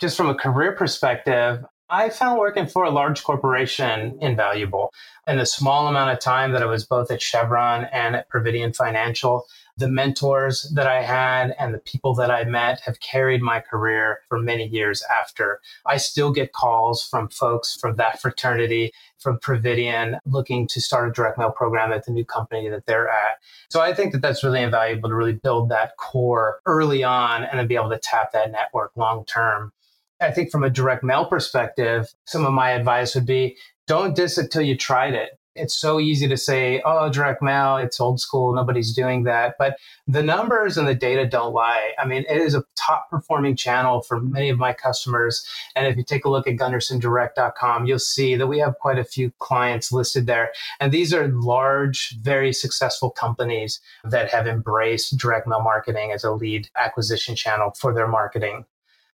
Just 0.00 0.16
from 0.16 0.28
a 0.28 0.34
career 0.34 0.72
perspective, 0.72 1.64
I 1.88 2.08
found 2.08 2.40
working 2.40 2.66
for 2.66 2.82
a 2.82 2.90
large 2.90 3.22
corporation 3.22 4.18
invaluable. 4.20 4.90
In 5.28 5.38
the 5.38 5.46
small 5.46 5.86
amount 5.86 6.10
of 6.10 6.18
time 6.18 6.50
that 6.52 6.62
I 6.62 6.66
was 6.66 6.86
both 6.86 7.08
at 7.12 7.22
Chevron 7.22 7.84
and 7.92 8.16
at 8.16 8.28
Providian 8.28 8.72
Financial, 8.72 9.46
the 9.78 9.88
mentors 9.88 10.62
that 10.74 10.88
I 10.88 11.02
had 11.02 11.54
and 11.58 11.72
the 11.72 11.78
people 11.78 12.12
that 12.16 12.32
I 12.32 12.42
met 12.42 12.80
have 12.80 12.98
carried 12.98 13.40
my 13.40 13.60
career 13.60 14.18
for 14.28 14.38
many 14.38 14.66
years 14.66 15.04
after. 15.20 15.60
I 15.86 15.98
still 15.98 16.32
get 16.32 16.52
calls 16.52 17.06
from 17.06 17.28
folks 17.28 17.76
from 17.80 17.94
that 17.94 18.20
fraternity, 18.20 18.92
from 19.18 19.38
Providian, 19.38 20.18
looking 20.26 20.66
to 20.68 20.80
start 20.80 21.08
a 21.08 21.12
direct 21.12 21.38
mail 21.38 21.52
program 21.52 21.92
at 21.92 22.04
the 22.04 22.12
new 22.12 22.24
company 22.24 22.68
that 22.68 22.86
they're 22.86 23.08
at. 23.08 23.38
So 23.70 23.80
I 23.80 23.94
think 23.94 24.12
that 24.12 24.20
that's 24.20 24.42
really 24.42 24.62
invaluable 24.62 25.10
to 25.10 25.14
really 25.14 25.34
build 25.34 25.68
that 25.68 25.96
core 25.96 26.58
early 26.66 27.04
on 27.04 27.44
and 27.44 27.60
then 27.60 27.68
be 27.68 27.76
able 27.76 27.90
to 27.90 27.98
tap 27.98 28.32
that 28.32 28.50
network 28.50 28.90
long 28.96 29.24
term. 29.26 29.72
I 30.20 30.32
think 30.32 30.50
from 30.50 30.64
a 30.64 30.70
direct 30.70 31.04
mail 31.04 31.24
perspective, 31.24 32.12
some 32.24 32.44
of 32.44 32.52
my 32.52 32.70
advice 32.72 33.14
would 33.14 33.26
be 33.26 33.56
don't 33.86 34.16
diss 34.16 34.38
it 34.38 34.50
till 34.50 34.62
you 34.62 34.76
tried 34.76 35.14
it 35.14 35.37
it's 35.58 35.74
so 35.74 36.00
easy 36.00 36.28
to 36.28 36.36
say, 36.36 36.80
oh, 36.84 37.10
direct 37.10 37.42
mail, 37.42 37.76
it's 37.76 38.00
old 38.00 38.20
school, 38.20 38.54
nobody's 38.54 38.94
doing 38.94 39.24
that. 39.24 39.56
But 39.58 39.76
the 40.06 40.22
numbers 40.22 40.78
and 40.78 40.88
the 40.88 40.94
data 40.94 41.26
don't 41.26 41.52
lie. 41.52 41.92
I 41.98 42.06
mean, 42.06 42.24
it 42.28 42.38
is 42.38 42.54
a 42.54 42.64
top 42.76 43.10
performing 43.10 43.56
channel 43.56 44.00
for 44.00 44.20
many 44.20 44.48
of 44.48 44.58
my 44.58 44.72
customers. 44.72 45.46
And 45.76 45.86
if 45.86 45.96
you 45.96 46.02
take 46.02 46.24
a 46.24 46.30
look 46.30 46.46
at 46.46 46.56
gundersondirect.com, 46.56 47.86
you'll 47.86 47.98
see 47.98 48.36
that 48.36 48.46
we 48.46 48.58
have 48.58 48.78
quite 48.78 48.98
a 48.98 49.04
few 49.04 49.32
clients 49.38 49.92
listed 49.92 50.26
there. 50.26 50.52
And 50.80 50.92
these 50.92 51.12
are 51.12 51.28
large, 51.28 52.16
very 52.20 52.52
successful 52.52 53.10
companies 53.10 53.80
that 54.04 54.30
have 54.30 54.46
embraced 54.46 55.16
direct 55.18 55.46
mail 55.46 55.62
marketing 55.62 56.12
as 56.12 56.24
a 56.24 56.32
lead 56.32 56.68
acquisition 56.76 57.36
channel 57.36 57.72
for 57.78 57.92
their 57.92 58.08
marketing. 58.08 58.64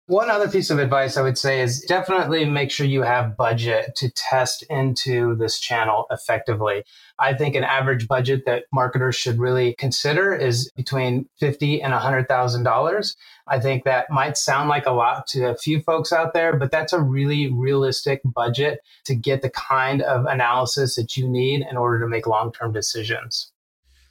One 0.07 0.29
other 0.29 0.51
piece 0.51 0.69
of 0.69 0.79
advice 0.79 1.17
I 1.17 1.23
would 1.23 1.39
say 1.39 1.63
is 1.63 1.81
definitely 1.81 2.45
make 2.45 2.71
sure 2.71 2.85
you 2.85 3.01
have 3.01 3.39
budget 3.39 3.97
to 3.97 4.11
test 4.11 4.63
into 4.69 5.35
this 5.37 5.59
channel 5.59 6.05
effectively. 6.11 6.85
I 7.19 7.33
think 7.33 7.55
an 7.55 7.65
average 7.65 8.07
budget 8.07 8.45
that 8.45 8.65
marketers 8.71 9.17
should 9.17 9.39
really 9.39 9.75
consider 9.79 10.35
is 10.35 10.71
between 10.77 11.27
fifty 11.41 11.81
and 11.81 11.95
hundred 11.95 12.29
thousand 12.29 12.65
dollars. 12.65 13.17
I 13.47 13.59
think 13.59 13.85
that 13.85 14.11
might 14.11 14.37
sound 14.37 14.69
like 14.69 14.85
a 14.85 14.91
lot 14.91 15.27
to 15.29 15.47
a 15.47 15.57
few 15.57 15.81
folks 15.81 16.13
out 16.13 16.35
there, 16.35 16.55
but 16.55 16.71
that's 16.71 16.93
a 16.93 17.01
really 17.01 17.51
realistic 17.51 18.21
budget 18.27 18.81
to 19.07 19.15
get 19.15 19.41
the 19.41 19.51
kind 19.51 20.03
of 20.03 20.27
analysis 20.27 20.97
that 20.97 21.17
you 21.17 21.27
need 21.27 21.65
in 21.71 21.79
order 21.79 21.99
to 22.01 22.09
make 22.09 22.27
long-term 22.27 22.73
decisions. 22.73 23.53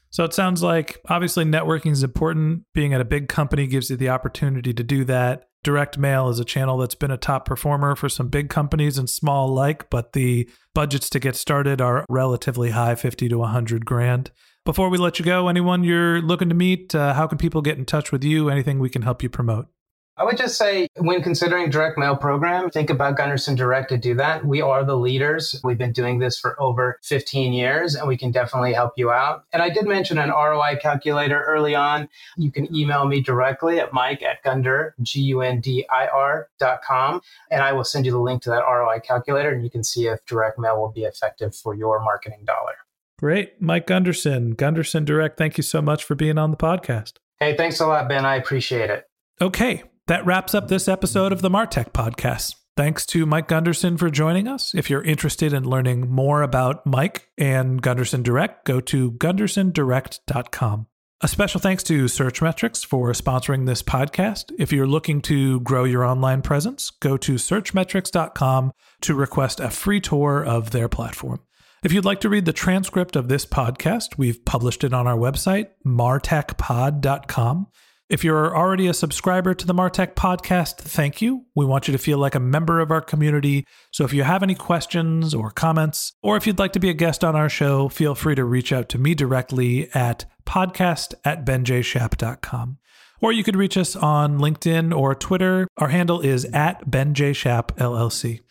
So 0.09 0.23
it 0.23 0.33
sounds 0.33 0.63
like 0.63 1.01
obviously 1.07 1.45
networking 1.45 1.91
is 1.91 2.01
important. 2.01 2.63
Being 2.73 2.95
at 2.95 3.01
a 3.01 3.05
big 3.05 3.29
company 3.29 3.67
gives 3.67 3.91
you 3.91 3.95
the 3.95 4.09
opportunity 4.09 4.73
to 4.73 4.83
do 4.83 5.05
that 5.05 5.49
Direct 5.63 5.97
mail 5.97 6.27
is 6.27 6.39
a 6.39 6.45
channel 6.45 6.77
that's 6.77 6.95
been 6.95 7.09
a 7.09 7.17
top 7.17 7.45
performer 7.45 7.95
for 7.95 8.09
some 8.09 8.27
big 8.27 8.49
companies 8.49 8.97
and 8.97 9.09
small 9.09 9.49
alike, 9.49 9.89
but 9.89 10.11
the 10.11 10.49
budgets 10.73 11.09
to 11.11 11.19
get 11.19 11.37
started 11.37 11.79
are 11.79 12.05
relatively 12.09 12.71
high 12.71 12.95
50 12.95 13.29
to 13.29 13.37
100 13.37 13.85
grand. 13.85 14.31
Before 14.65 14.89
we 14.89 14.97
let 14.97 15.19
you 15.19 15.25
go, 15.25 15.47
anyone 15.47 15.85
you're 15.85 16.21
looking 16.21 16.49
to 16.49 16.55
meet, 16.55 16.93
uh, 16.93 17.13
how 17.13 17.27
can 17.27 17.37
people 17.37 17.61
get 17.61 17.77
in 17.77 17.85
touch 17.85 18.11
with 18.11 18.25
you? 18.25 18.49
Anything 18.49 18.79
we 18.79 18.89
can 18.89 19.03
help 19.03 19.23
you 19.23 19.29
promote? 19.29 19.67
I 20.15 20.23
would 20.23 20.37
just 20.37 20.57
say 20.57 20.87
when 20.97 21.23
considering 21.23 21.71
direct 21.71 21.97
mail 21.97 22.15
program, 22.15 22.69
think 22.69 22.91
about 22.91 23.17
Gunderson 23.17 23.55
Direct 23.55 23.89
to 23.89 23.97
do 23.97 24.13
that. 24.15 24.45
We 24.45 24.61
are 24.61 24.83
the 24.83 24.95
leaders. 24.95 25.59
We've 25.63 25.77
been 25.77 25.91
doing 25.91 26.19
this 26.19 26.37
for 26.37 26.59
over 26.61 26.99
15 27.03 27.51
years 27.51 27.95
and 27.95 28.07
we 28.07 28.15
can 28.15 28.29
definitely 28.29 28.73
help 28.73 28.93
you 28.95 29.09
out. 29.09 29.45
And 29.53 29.63
I 29.63 29.71
did 29.71 29.87
mention 29.87 30.19
an 30.19 30.29
ROI 30.29 30.77
calculator 30.81 31.43
early 31.43 31.73
on. 31.73 32.07
You 32.37 32.51
can 32.51 32.73
email 32.75 33.07
me 33.07 33.21
directly 33.21 33.79
at 33.79 33.91
mike 33.91 34.21
at 34.21 34.43
gunder, 34.43 34.93
G-U-N-D-I-R 35.01 36.49
dot 36.59 36.81
com. 36.83 37.21
And 37.49 37.63
I 37.63 37.71
will 37.73 37.83
send 37.83 38.05
you 38.05 38.11
the 38.11 38.19
link 38.19 38.43
to 38.43 38.51
that 38.51 38.63
ROI 38.69 38.99
calculator 38.99 39.49
and 39.49 39.63
you 39.63 39.71
can 39.71 39.83
see 39.83 40.05
if 40.05 40.23
direct 40.25 40.59
mail 40.59 40.79
will 40.79 40.91
be 40.91 41.05
effective 41.05 41.55
for 41.55 41.73
your 41.73 41.99
marketing 42.03 42.45
dollar. 42.45 42.75
Great. 43.17 43.59
Mike 43.59 43.87
Gunderson, 43.87 44.51
Gunderson 44.51 45.05
Direct, 45.05 45.37
thank 45.37 45.57
you 45.57 45.63
so 45.63 45.81
much 45.81 46.03
for 46.03 46.13
being 46.13 46.37
on 46.37 46.51
the 46.51 46.57
podcast. 46.57 47.13
Hey, 47.39 47.57
thanks 47.57 47.79
a 47.79 47.87
lot, 47.87 48.07
Ben. 48.07 48.25
I 48.25 48.35
appreciate 48.35 48.91
it. 48.91 49.05
Okay, 49.41 49.83
that 50.07 50.25
wraps 50.25 50.53
up 50.53 50.67
this 50.67 50.87
episode 50.87 51.31
of 51.31 51.41
the 51.41 51.49
Martech 51.49 51.91
podcast. 51.91 52.55
Thanks 52.75 53.05
to 53.07 53.25
Mike 53.25 53.47
Gunderson 53.47 53.97
for 53.97 54.09
joining 54.09 54.47
us. 54.47 54.73
If 54.73 54.89
you're 54.89 55.03
interested 55.03 55.53
in 55.53 55.63
learning 55.63 56.09
more 56.09 56.41
about 56.41 56.85
Mike 56.85 57.29
and 57.37 57.81
Gunderson 57.81 58.23
Direct, 58.23 58.65
go 58.65 58.79
to 58.81 59.11
gundersondirect.com. 59.11 60.87
A 61.21 61.27
special 61.27 61.61
thanks 61.61 61.83
to 61.83 62.05
Searchmetrics 62.05 62.85
for 62.85 63.11
sponsoring 63.11 63.65
this 63.65 63.81
podcast. 63.81 64.51
If 64.59 64.73
you're 64.73 64.87
looking 64.87 65.21
to 65.21 65.61
grow 65.61 65.85
your 65.85 66.03
online 66.03 66.41
presence, 66.41 66.89
go 66.89 67.15
to 67.15 67.35
searchmetrics.com 67.35 68.73
to 69.01 69.15
request 69.15 69.59
a 69.59 69.69
free 69.69 70.01
tour 70.01 70.43
of 70.43 70.71
their 70.71 70.89
platform. 70.89 71.39
If 71.83 71.93
you'd 71.93 72.05
like 72.05 72.21
to 72.21 72.29
read 72.29 72.45
the 72.45 72.53
transcript 72.53 73.15
of 73.15 73.27
this 73.27 73.45
podcast, 73.45 74.17
we've 74.17 74.43
published 74.43 74.83
it 74.83 74.93
on 74.93 75.05
our 75.05 75.17
website, 75.17 75.67
martechpod.com. 75.85 77.67
If 78.09 78.23
you're 78.23 78.55
already 78.55 78.87
a 78.87 78.93
subscriber 78.93 79.53
to 79.53 79.65
the 79.65 79.73
Martech 79.73 80.13
podcast, 80.13 80.75
thank 80.75 81.21
you. 81.21 81.45
We 81.55 81.65
want 81.65 81.87
you 81.87 81.93
to 81.93 81.97
feel 81.97 82.17
like 82.17 82.35
a 82.35 82.39
member 82.39 82.79
of 82.79 82.91
our 82.91 83.01
community. 83.01 83.65
So 83.91 84.03
if 84.03 84.13
you 84.13 84.23
have 84.23 84.43
any 84.43 84.55
questions 84.55 85.33
or 85.33 85.49
comments, 85.49 86.13
or 86.21 86.35
if 86.35 86.45
you'd 86.45 86.59
like 86.59 86.73
to 86.73 86.79
be 86.79 86.89
a 86.89 86.93
guest 86.93 87.23
on 87.23 87.35
our 87.35 87.49
show, 87.49 87.87
feel 87.89 88.13
free 88.13 88.35
to 88.35 88.43
reach 88.43 88.73
out 88.73 88.89
to 88.89 88.97
me 88.97 89.15
directly 89.15 89.89
at 89.93 90.25
podcast 90.45 91.13
at 91.23 91.45
benjshap.com. 91.45 92.77
Or 93.21 93.31
you 93.31 93.43
could 93.43 93.55
reach 93.55 93.77
us 93.77 93.95
on 93.95 94.37
LinkedIn 94.37 94.93
or 94.95 95.15
Twitter. 95.15 95.65
Our 95.77 95.87
handle 95.87 96.19
is 96.19 96.43
at 96.45 96.85
benjshap 96.91 97.77
LLC. 97.77 98.41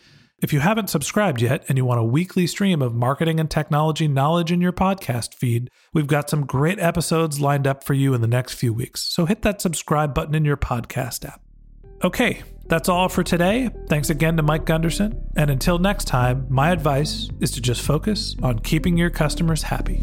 If 0.42 0.52
you 0.52 0.58
haven't 0.58 0.90
subscribed 0.90 1.40
yet 1.40 1.64
and 1.68 1.78
you 1.78 1.84
want 1.84 2.00
a 2.00 2.04
weekly 2.04 2.48
stream 2.48 2.82
of 2.82 2.92
marketing 2.92 3.38
and 3.38 3.48
technology 3.48 4.08
knowledge 4.08 4.50
in 4.50 4.60
your 4.60 4.72
podcast 4.72 5.34
feed, 5.34 5.70
we've 5.92 6.08
got 6.08 6.28
some 6.28 6.44
great 6.44 6.80
episodes 6.80 7.40
lined 7.40 7.64
up 7.64 7.84
for 7.84 7.94
you 7.94 8.12
in 8.12 8.22
the 8.22 8.26
next 8.26 8.54
few 8.54 8.72
weeks. 8.72 9.02
So 9.02 9.24
hit 9.24 9.42
that 9.42 9.60
subscribe 9.62 10.14
button 10.14 10.34
in 10.34 10.44
your 10.44 10.56
podcast 10.56 11.24
app. 11.24 11.40
Okay, 12.02 12.42
that's 12.66 12.88
all 12.88 13.08
for 13.08 13.22
today. 13.22 13.70
Thanks 13.88 14.10
again 14.10 14.36
to 14.36 14.42
Mike 14.42 14.64
Gunderson. 14.64 15.30
And 15.36 15.48
until 15.48 15.78
next 15.78 16.06
time, 16.06 16.46
my 16.48 16.72
advice 16.72 17.30
is 17.38 17.52
to 17.52 17.60
just 17.60 17.80
focus 17.80 18.34
on 18.42 18.58
keeping 18.58 18.96
your 18.96 19.10
customers 19.10 19.62
happy. 19.62 20.02